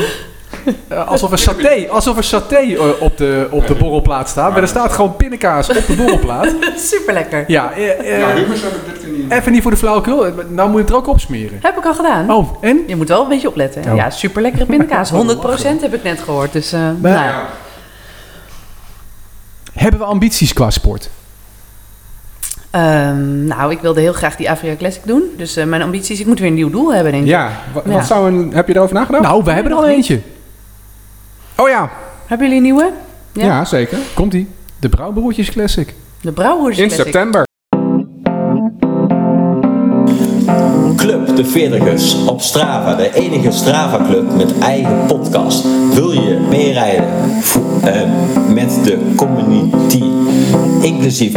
[0.87, 4.51] eh, alsof er saté, alsof er saté eh, op, de, op de borrelplaat staat.
[4.51, 6.55] Maar er staat gewoon pindakaas op de borrelplaat.
[6.91, 7.43] Super lekker.
[7.47, 9.31] Ja, eh, hummus heb ik dit keer niet.
[9.31, 10.25] even niet voor de flauwekul.
[10.49, 11.59] Nou moet je het er ook op smeren.
[11.61, 12.31] Heb ik al gedaan.
[12.31, 12.83] Oh, en?
[12.87, 13.81] Je moet wel een beetje opletten.
[13.83, 13.91] hè?
[13.91, 13.95] Oh.
[13.97, 15.11] Ja, super lekkere pindakaas.
[15.13, 15.15] 100%
[15.81, 16.51] heb ik net gehoord.
[16.53, 17.45] Dus, eh, Maar- nou ja.
[19.73, 21.09] Hebben we ambities qua sport?
[22.71, 25.23] Ehm, nou, ik wilde heel graag die Afrika Classic doen.
[25.37, 27.29] Dus eh, mijn ambities, ik moet weer een nieuw doel hebben, denk ik.
[27.29, 28.03] Ja, wa- wat, Ja.
[28.03, 28.51] zou een...
[28.53, 29.23] Heb je erover nagedacht?
[29.23, 30.19] Nou, we hebben er al eentje.
[31.57, 31.89] Oh ja.
[32.25, 32.91] Hebben jullie een nieuwe?
[33.33, 33.65] Ja, Ja.
[33.65, 33.97] zeker.
[34.13, 34.47] Komt-ie.
[34.79, 35.93] De Brouwbroertjes Classic.
[36.21, 37.03] De Brouwers In Classic.
[37.05, 37.43] september.
[40.95, 45.65] Club de Veertigers op Strava, de enige Strava-club met eigen podcast.
[45.93, 47.05] Wil je meerijden
[47.83, 48.01] eh,
[48.53, 50.03] met de community,
[50.81, 51.33] inclusief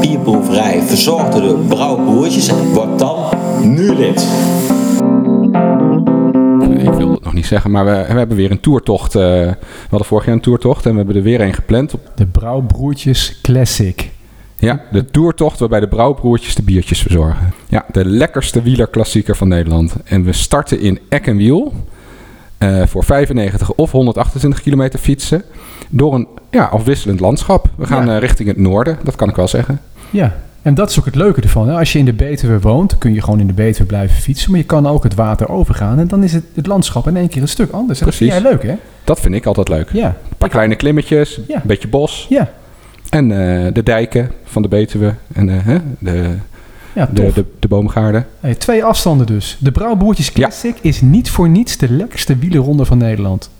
[0.00, 2.50] bierproeverij, verzorgd door de brouwbroertjes?
[2.72, 3.16] Word dan
[3.62, 4.26] nu lid.
[7.50, 9.14] Niet zeggen, maar we, we hebben weer een toertocht.
[9.14, 9.56] eh, we
[9.90, 11.94] hadden vorig jaar een toertocht en we hebben er weer een gepland.
[11.94, 14.10] Op, De Brouwbroertjes Classic.
[14.56, 17.52] ja, de toertocht waarbij de brouwbroertjes de biertjes verzorgen.
[17.68, 19.94] Ja, de lekkerste wielerklassieker van Nederland.
[20.04, 21.72] En we starten in Eck en Wiel.
[22.58, 25.42] eh, voor 95 of 128 kilometer fietsen.
[25.88, 27.68] Door een ja, afwisselend landschap.
[27.76, 28.14] We gaan Ja.
[28.14, 29.80] eh, richting het noorden, dat kan ik wel zeggen.
[30.10, 30.36] Ja,
[30.66, 31.68] en dat is ook het leuke ervan.
[31.68, 31.78] Hè?
[31.78, 34.50] Als je in de Betuwe woont, kun je gewoon in de Betuwe blijven fietsen.
[34.50, 35.98] Maar je kan ook het water overgaan.
[35.98, 37.98] En dan is het, het landschap in één keer een stuk anders.
[38.00, 38.74] En dat vind jij leuk, hè?
[39.04, 39.90] Dat vind ik altijd leuk.
[39.92, 40.06] Ja.
[40.06, 41.54] Een paar kleine klimmetjes, Ja.
[41.56, 42.26] een beetje bos.
[42.28, 42.50] Ja,
[43.08, 46.34] En eh, de dijken van de Betuwe en eh, de,
[46.92, 48.26] ja de, de, de boomgaarden.
[48.40, 49.56] Hey, twee afstanden dus.
[49.60, 53.50] De Brouwbroertjes Classic is niet voor niets de lekkerste wielerronde van Nederland.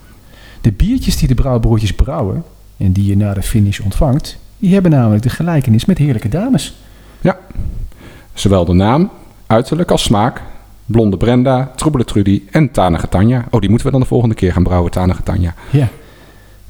[0.61, 2.45] De biertjes die de Brouwbroertjes brouwen,
[2.77, 6.75] en die je na de finish ontvangt, die hebben namelijk de gelijkenis met heerlijke dames.
[8.35, 9.11] Zowel de naam,
[9.47, 10.43] uiterlijk als smaak.
[10.87, 13.45] Blonde Brenda, Troebele Trudy en Tanige Tanja.
[13.51, 15.55] Oh, die moeten we dan de volgende keer gaan brouwen, Tanige Tanja.
[15.71, 15.89] Ja.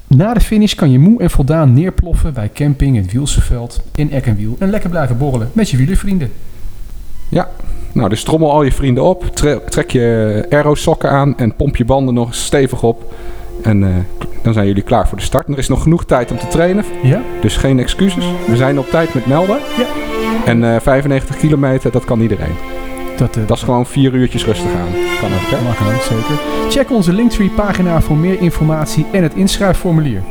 [0.07, 4.25] Na de finish kan je moe en voldaan neerploffen bij camping in Wielseveld in Eck
[4.25, 6.31] en Wiel en lekker blijven borrelen met je wielervrienden.
[7.91, 9.25] Nou, dus trommel al je vrienden op.
[9.35, 13.13] tre- trek je aero-sokken aan en pomp je banden nog stevig op.
[13.63, 13.89] En eh,
[14.43, 15.47] dan zijn jullie klaar voor de start.
[15.47, 17.21] En er is nog genoeg tijd om te trainen, Ja?
[17.41, 18.25] dus geen excuses.
[18.47, 19.57] We zijn op tijd met melden.
[19.77, 19.85] Ja.
[20.47, 22.55] En eh, 95 kilometer, dat kan iedereen.
[23.17, 24.91] Dat, eh, Dat is gewoon vier uurtjes rustig aan.
[25.19, 26.01] Kan ook, hè?
[26.01, 26.69] zeker.
[26.69, 30.21] Check onze Linktree pagina voor meer informatie en het inschrijfformulier.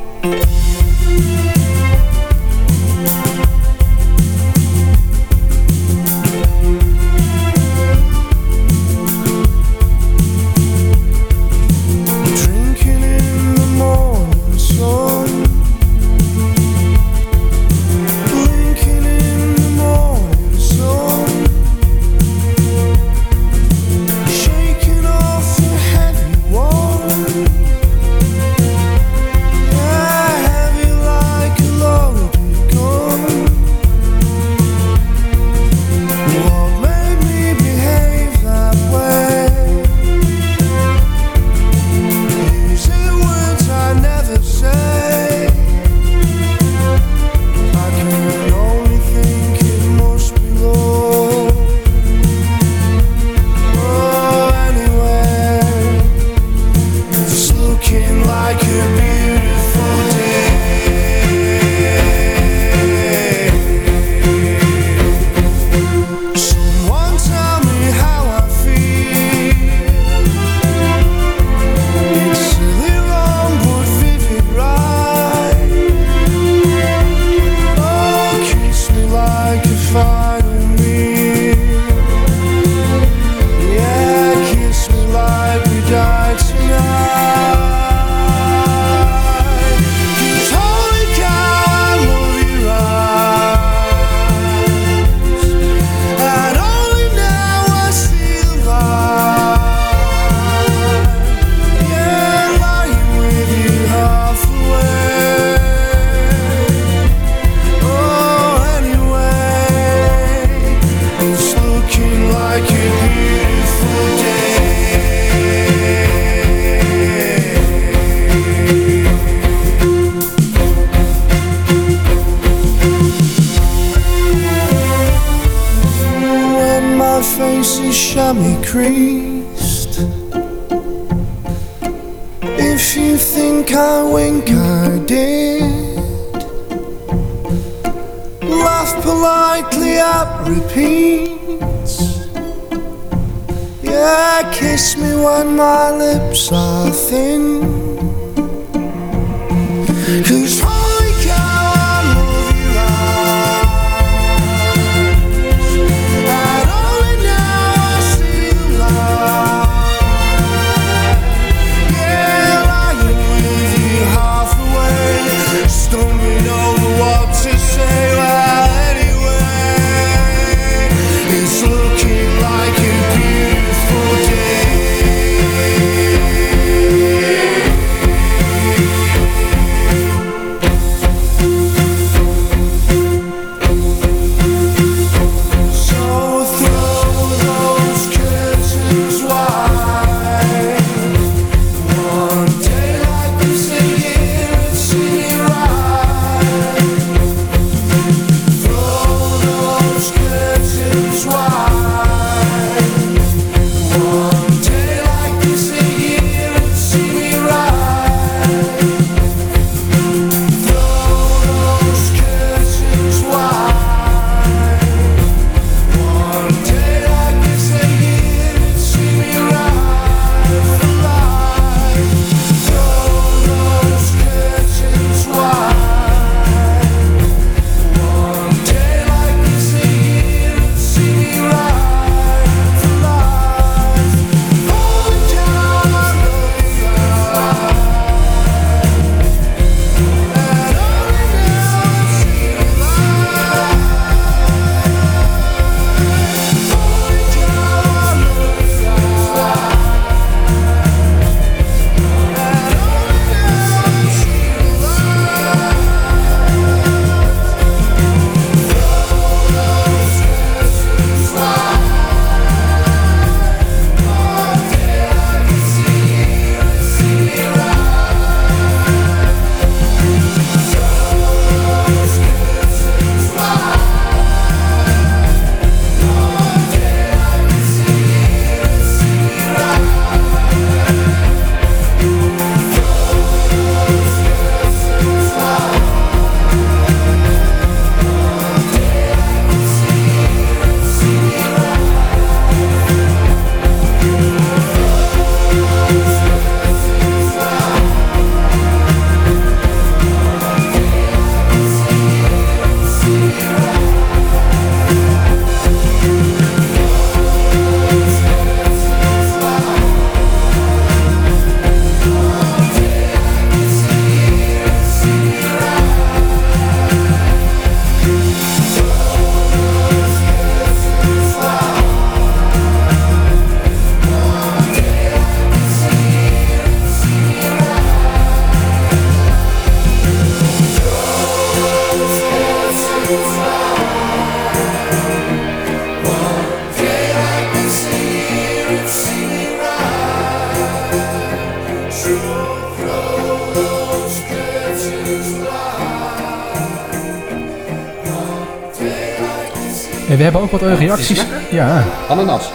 [350.41, 351.25] Hebben ook wat reacties.
[351.51, 352.51] Ja, Ananas.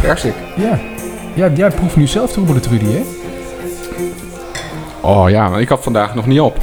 [0.00, 0.34] Persik.
[0.56, 0.78] ja.
[1.34, 3.02] Ja, jij proeft nu zelf troebele Trudy, hè?
[5.00, 6.58] Oh ja, maar ik had vandaag nog niet op.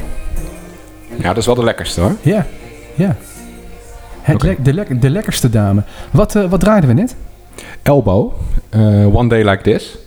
[1.18, 2.16] Ja, dat is wel de lekkerste hoor.
[2.22, 2.46] Ja,
[2.94, 3.16] ja.
[4.20, 5.82] Het de, de lekkerste dame.
[6.10, 7.16] Wat, eh, wat draaiden we net?
[7.82, 8.32] Elbow.
[8.68, 9.98] eh, One Day Like This.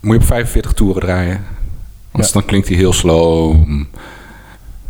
[0.00, 1.44] Moet je op 45 toeren draaien.
[2.12, 3.56] Anders dan klinkt hij heel slow.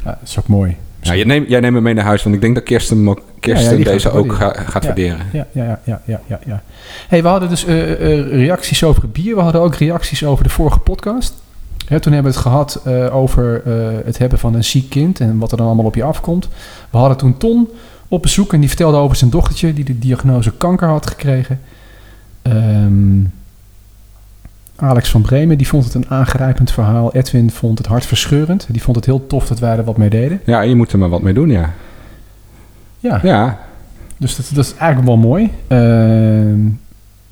[0.05, 0.76] Ja, dat is ook mooi.
[1.09, 3.73] Ja, jij, neemt, jij neemt hem mee naar huis, want ik denk dat Kirsten, Kirsten
[3.73, 5.19] Ja, ja, deze ook ga- gaat waarderen.
[5.33, 6.63] Ja, ja, ja, ja, ja, ja.
[7.09, 9.35] Hey, we hadden dus eh, eh, reacties over het bier.
[9.35, 11.35] We hadden ook reacties over de vorige podcast.
[11.87, 13.63] Hè, toen hebben we het gehad eh, over
[14.05, 16.49] het hebben van een ziek kind en wat er dan allemaal op je afkomt.
[16.91, 17.69] We hadden toen Ton
[18.09, 21.61] op bezoek en die vertelde over zijn dochtertje die de diagnose kanker had gekregen.
[22.43, 23.21] Ehm,
[24.81, 27.12] Alex van Bremen die vond het een aangrijpend verhaal.
[27.14, 28.66] Edwin vond het hartverscheurend.
[28.70, 30.41] Die vond het heel tof dat wij er wat mee deden.
[30.45, 31.72] Ja, je moet er maar wat mee doen, ja.
[32.99, 33.59] Ja, Ja,
[34.16, 35.53] dus dat, dat is eigenlijk wel mooi.
[35.66, 36.59] Ehm,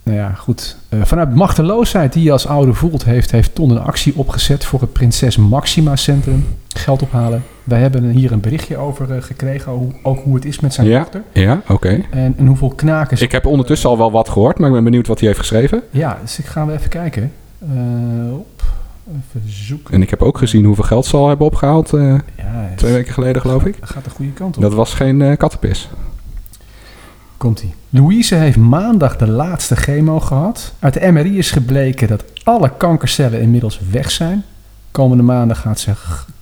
[0.06, 0.76] nou ja, goed.
[0.88, 4.80] Eh, vanuit machteloosheid die je als ouder voelt, heeft, heeft Ton een actie opgezet voor
[4.80, 6.46] het Prinses Maxima Centrum.
[6.68, 7.42] Geld ophalen.
[7.64, 10.86] Wij hebben hier een berichtje over eh, gekregen, hoe, ook hoe het is met zijn
[10.86, 11.22] Ja, dochter.
[11.32, 12.00] ja oké.
[12.10, 14.84] En, en hoeveel knaken ze- Ik heb ondertussen al wel wat gehoord, maar ik ben
[14.84, 15.82] benieuwd wat hij heeft geschreven.
[15.90, 17.32] Ja, dus ik gaan we even kijken.
[17.60, 18.62] Eh, op,
[19.08, 19.94] even zoeken.
[19.94, 21.92] En ik heb ook gezien hoeveel geld ze al hebben opgehaald.
[21.92, 23.76] eh, Ja, twee weken geleden, geloof ik.
[23.80, 24.62] gaat de goede kant op.
[24.62, 25.88] Dat was geen kattenpis.
[27.36, 27.74] Komt-ie.
[27.90, 30.72] Louise heeft maandag de laatste chemo gehad.
[30.78, 34.44] Uit de MRI is gebleken dat alle kankercellen inmiddels weg zijn.
[34.90, 35.92] Komende maanden gaat ze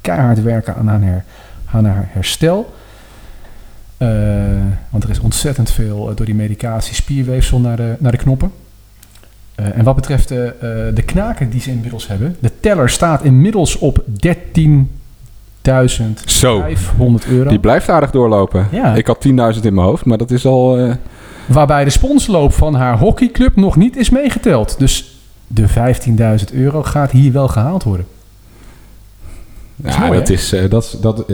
[0.01, 1.25] keihard werken aan haar,
[1.65, 2.75] haar herstel.
[3.97, 4.09] Eh,
[4.91, 8.53] want er is ontzettend veel eh, door die medicatie spierweefsel naar de, naar de knoppen.
[9.55, 14.05] Eh, en wat betreft de knaken die ze inmiddels hebben, de teller staat inmiddels op
[14.07, 14.91] 13
[16.63, 17.49] 500 euro.
[17.49, 18.69] Die blijft aardig doorlopen.
[18.71, 18.95] Ja.
[18.95, 20.79] Ik had 10.000 in mijn hoofd, maar dat is al.
[20.79, 20.93] Eh,
[21.47, 24.79] Waarbij de sponsloop van haar hockeyclub nog niet is meegeteld.
[24.79, 28.07] Dus de 15.000 euro gaat hier wel gehaald worden.
[29.77, 31.25] Ja, eh, dat is, dat, eh, dat,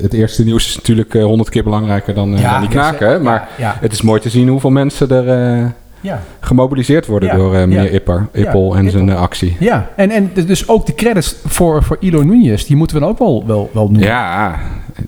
[0.00, 3.22] het, eerste nieuws is natuurlijk honderd keer belangrijker dan, ja, die knaken.
[3.22, 7.60] Maar het is mooi te zien hoeveel mensen er ja, gemobiliseerd worden Ja, door eh,
[7.60, 7.88] meneer ja.
[7.90, 9.16] Ipper, Ja, Ippel en zijn Ippel.
[9.16, 9.56] eh, actie.
[9.60, 9.88] ja.
[9.96, 13.18] En, en dus ook de credits voor, voor Ilo Nunez, die moeten we dan ook
[13.18, 14.02] wel, wel, wel noemen.
[14.08, 14.58] Ja,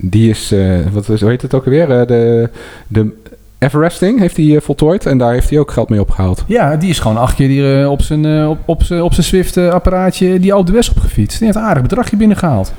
[0.00, 1.90] die is, eh, wat is, hoe heet het ook alweer?
[2.00, 2.50] Eh, de,
[2.88, 3.18] de
[3.58, 6.44] Everesting heeft hij voltooid en daar heeft hij ook geld mee opgehaald.
[6.46, 9.26] Ja, die is gewoon acht keer hier, eh, op zijn, op, op zijn, op zijn
[9.26, 11.36] Swift-apparaatje die Alpe d'Huez opgefietst.
[11.38, 12.72] Die heeft een aardig bedragje binnengehaald.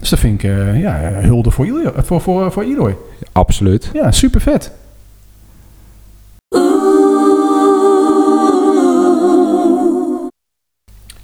[0.00, 2.96] Dus dat vind ik, ja, hulde voor, Ilo, voor, voor, voor Eloy.
[3.32, 3.90] Absoluut.
[3.92, 4.70] Ja, super vet.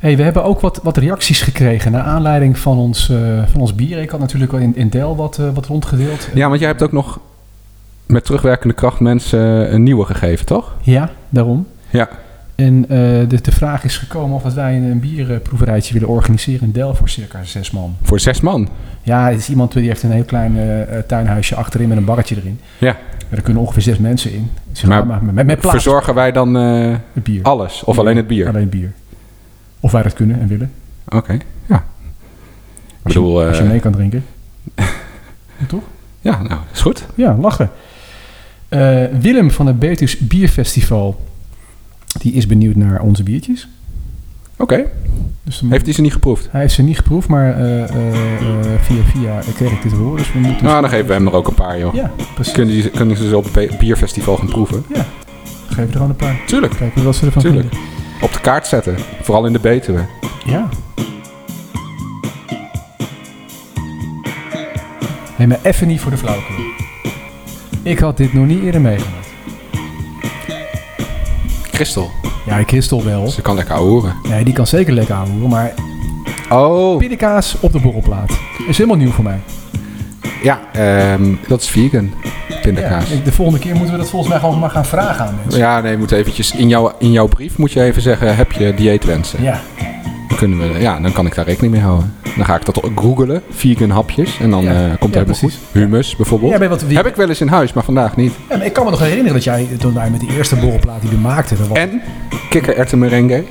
[0.03, 3.75] Hey, we hebben ook wat, wat reacties gekregen naar aanleiding van ons, eh, van ons
[3.75, 3.99] bier.
[3.99, 6.29] Ik had natuurlijk wel in, in Del wat, eh, wat rondgedeeld.
[6.35, 7.21] Ja, want jij hebt ook nog
[8.07, 10.75] met terugwerkende kracht mensen een nieuwe gegeven, toch?
[10.81, 11.67] Ja, daarom.
[11.91, 12.09] Ja.
[12.55, 12.99] En eh,
[13.29, 16.95] de, de vraag is gekomen of dat wij een, een bierproeverijtje willen organiseren in Del
[16.95, 17.97] voor circa zes man.
[18.03, 18.69] Voor zes man.
[19.03, 22.05] Ja, het is iemand die heeft een heel klein eh, eh, tuinhuisje achterin met een
[22.05, 22.61] barretje erin.
[22.79, 22.97] Ja.
[23.31, 24.51] Er kunnen ongeveer zes mensen in.
[24.73, 25.59] Zeg Maar maar, met, met.
[25.61, 27.43] Verzorgen wij dan eh, Het bier.
[27.43, 27.85] alles?
[27.85, 28.49] Of alleen het bier?
[28.49, 28.93] Alleen bier.
[29.85, 30.73] Of wij dat kunnen en willen.
[31.11, 31.15] ja.
[31.29, 31.45] Ik
[33.03, 34.25] Als je, als je eh, mee kan drinken.
[35.59, 35.83] Ja, toch?
[36.21, 37.07] ja, nou, is goed.
[37.15, 37.71] Ja, lachen.
[38.69, 41.21] Eh, Willem van het Betus Bierfestival.
[42.19, 43.69] Die is benieuwd naar onze biertjes.
[44.57, 44.85] Oké.
[45.43, 46.49] Dus Heeft hij ze niet geproefd?
[46.51, 47.85] Hij heeft ze niet geproefd, maar eh,
[48.81, 50.17] via via kreeg ik dit te horen.
[50.17, 51.95] Dus we moeten Nou, dan geven we hem er ook een paar, joh.
[51.95, 52.53] Ja, precies.
[52.53, 54.85] Kunnen, die, kunnen ze ze op het bierfestival gaan proeven?
[55.69, 56.41] Geef er gewoon een paar.
[56.47, 56.77] Tuurlijk.
[56.77, 57.69] Kijken wat ze ervan Tuurlijk.
[57.69, 57.89] vinden.
[58.23, 58.97] Op de kaart zetten.
[59.23, 60.05] Vooral in de Betuwe.
[60.45, 60.69] Ja.
[65.37, 66.55] Hé, maar even niet voor de flauwekul.
[67.83, 69.27] Ik had dit nog niet eerder meegemaakt.
[71.73, 72.11] Christel.
[72.47, 73.29] Ja, Christel wel.
[73.29, 74.15] Ze kan lekker horen.
[74.29, 75.75] Nee, die kan zeker lekker aanhoeren, maar
[76.51, 76.99] Oh.
[76.99, 78.31] pindakaas op de borrelplaat
[78.69, 79.41] is helemaal nieuw voor mij.
[80.43, 82.11] Ja, ehm, dat is vegan.
[82.63, 83.09] Pindakaas.
[83.11, 85.61] Ja, de volgende keer moeten we dat volgens mij gewoon maar gaan vragen aan mensen.
[85.61, 88.75] Ja, nee, moet eventjes in, jouw in jouw brief moet je even zeggen, heb je
[88.75, 89.43] dieetwensen?
[89.43, 89.61] Ja,
[90.29, 92.15] Dan, kunnen we, ja, dan kan ik daar rekening mee houden.
[92.37, 94.71] Dan ga ik dat googelen, vegan hapjes, en dan Ja.
[94.71, 95.59] eh, komt het Ja, helemaal precies.
[95.73, 95.81] goed.
[95.83, 96.53] Humus bijvoorbeeld.
[96.53, 98.33] Ja, maar wat, wie- Heb ik wel eens in huis, maar vandaag niet.
[98.49, 101.11] Maar ik kan me nog herinneren dat jij toen wij met die eerste borrelplaat die
[101.11, 101.57] we maakten.
[101.69, 102.01] was- En
[102.51, 103.45] kikkererwten merengue.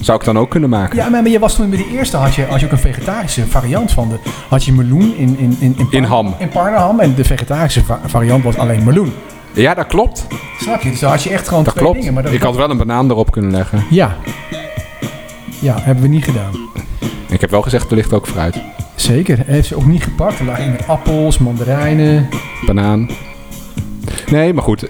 [0.00, 0.96] Zou ik dan ook kunnen maken?
[0.96, 3.46] Ja, maar, je was toen met die eerste had je, had je ook een vegetarische
[3.46, 4.18] variant van de.
[4.48, 6.34] Had je meloen in, in, in, in, In ham.
[6.38, 7.00] In parneham.
[7.00, 9.12] En de vegetarische va- variant was alleen meloen.
[9.52, 10.26] Ja, dat klopt.
[10.60, 10.90] Snap je?
[10.90, 11.98] Dus dan had je echt gewoon Dat twee klopt.
[12.00, 12.14] dingen.
[12.14, 13.84] Maar dat, ik had wel een banaan erop kunnen leggen.
[13.90, 14.16] Ja.
[15.58, 16.52] Ja, hebben we niet gedaan.
[17.28, 18.60] Ik heb wel gezegd, er ligt ook fruit.
[18.94, 19.38] Zeker.
[19.46, 20.38] Heeft ze ook niet gepakt.
[20.38, 22.28] Er lagen met appels, mandarijnen.
[22.66, 23.08] Banaan.
[24.30, 24.86] Nee, maar goed.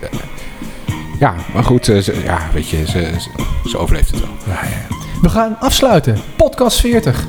[1.19, 1.85] Ja, maar goed.
[1.85, 3.29] ze- ja, weet je, ze, ze,
[3.69, 4.29] ze overleeft het wel.
[4.47, 4.99] Ja, ja.
[5.21, 6.17] We gaan afsluiten.
[6.37, 7.27] Podcast 40.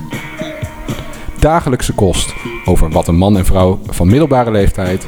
[1.39, 2.33] Dagelijkse kost
[2.65, 5.07] over wat een man en vrouw van middelbare leeftijd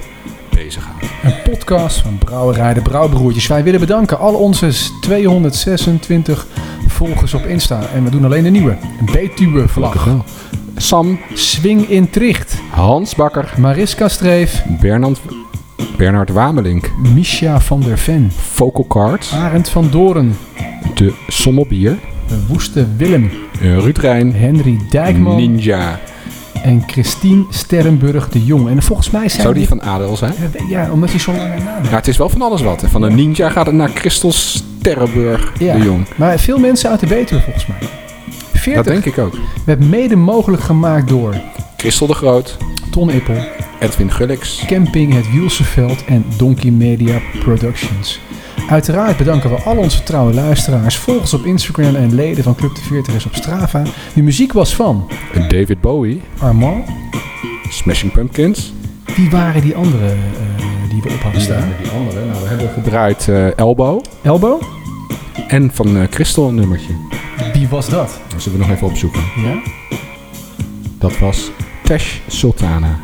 [0.50, 1.06] bezighoudt.
[1.24, 3.48] Een podcast van Brouwerij de Brouwbroertjes.
[3.48, 4.72] Wij willen bedanken al onze
[5.02, 6.48] 226
[6.88, 7.82] volgers op Insta.
[7.94, 8.78] En we doen alleen de nieuwe.
[9.00, 10.08] Een Betuwe vlag.
[10.76, 12.58] Sam, Swing in Tricht.
[12.70, 14.64] Hans Bakker, Mariska Streef.
[14.80, 15.20] Bernard,
[15.98, 18.32] Bernard Wamelink, Misha van der Ven.
[18.32, 20.38] Vocal Cards, Arend van Doren.
[20.96, 21.98] De Sommelbier,
[22.48, 23.32] Woeste Willem.
[23.62, 25.36] eh, Ruud Rijn, Henry Dijkman.
[25.36, 26.00] Ninja.
[26.64, 28.70] en Christine Sterrenburg de Jong.
[28.70, 30.34] En volgens mij zijn Zou die van Adel zijn?
[30.70, 31.84] Ja, omdat hij zo'n lange naam.
[31.84, 32.84] Ja, het is wel van alles wat.
[32.88, 35.74] Van een ninja gaat het naar Christel Sterrenburg Ja.
[35.78, 36.06] de Jong.
[36.16, 37.78] Maar veel mensen uit de Betuwe volgens mij.
[38.54, 38.74] 40.
[38.84, 39.34] Dat denk ik ook.
[39.34, 41.36] We hebben mede mogelijk gemaakt door
[41.78, 42.58] Christel de Groot,
[42.92, 43.46] Ton Ippel,
[43.80, 44.64] Edwin Gullix.
[44.68, 48.20] Camping Het Wielseveld en Donkey Media Productions.
[48.70, 52.82] Uiteraard bedanken we al onze trouwe luisteraars, volgers op Instagram en leden van Club de
[52.82, 53.82] 40 op Strava.
[54.14, 55.12] De muziek was van
[55.48, 56.86] David Bowie, Armand.
[57.70, 58.74] Smashing Pumpkins.
[59.16, 61.70] Wie waren die andere eh, die we op hadden staan?
[61.82, 62.26] die andere.
[62.26, 64.04] Nou, we hebben gedraaid eh, Elbow.
[64.22, 64.62] Elbow?
[65.48, 66.94] En van eh, Crystal een nummertje.
[67.54, 68.20] Wie was dat?
[68.28, 69.22] Dat zullen we nog even opzoeken.
[69.36, 69.62] Ja?
[70.98, 71.52] Dat was
[71.84, 73.00] Tash Sultana.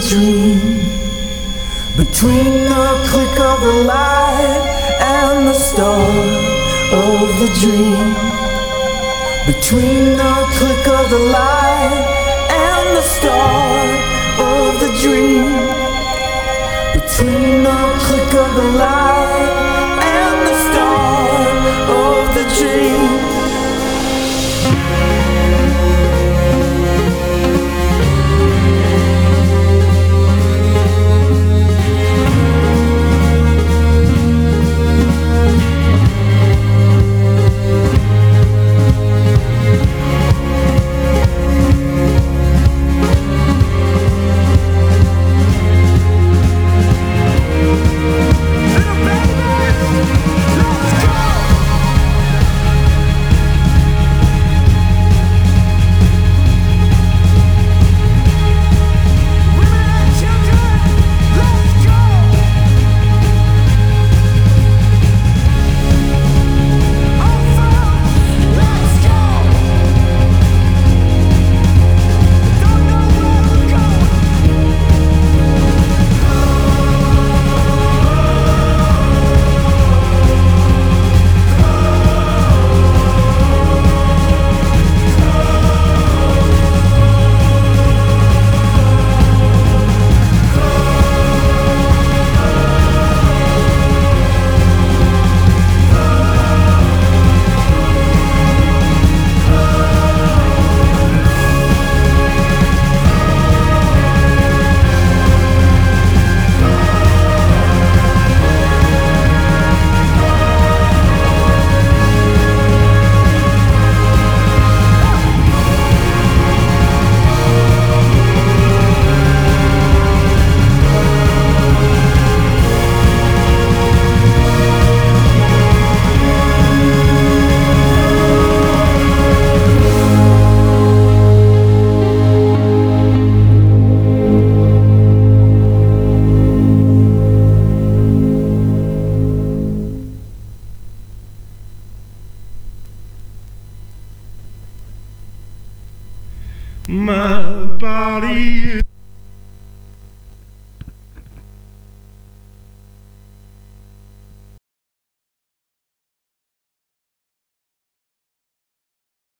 [0.00, 0.47] Dream.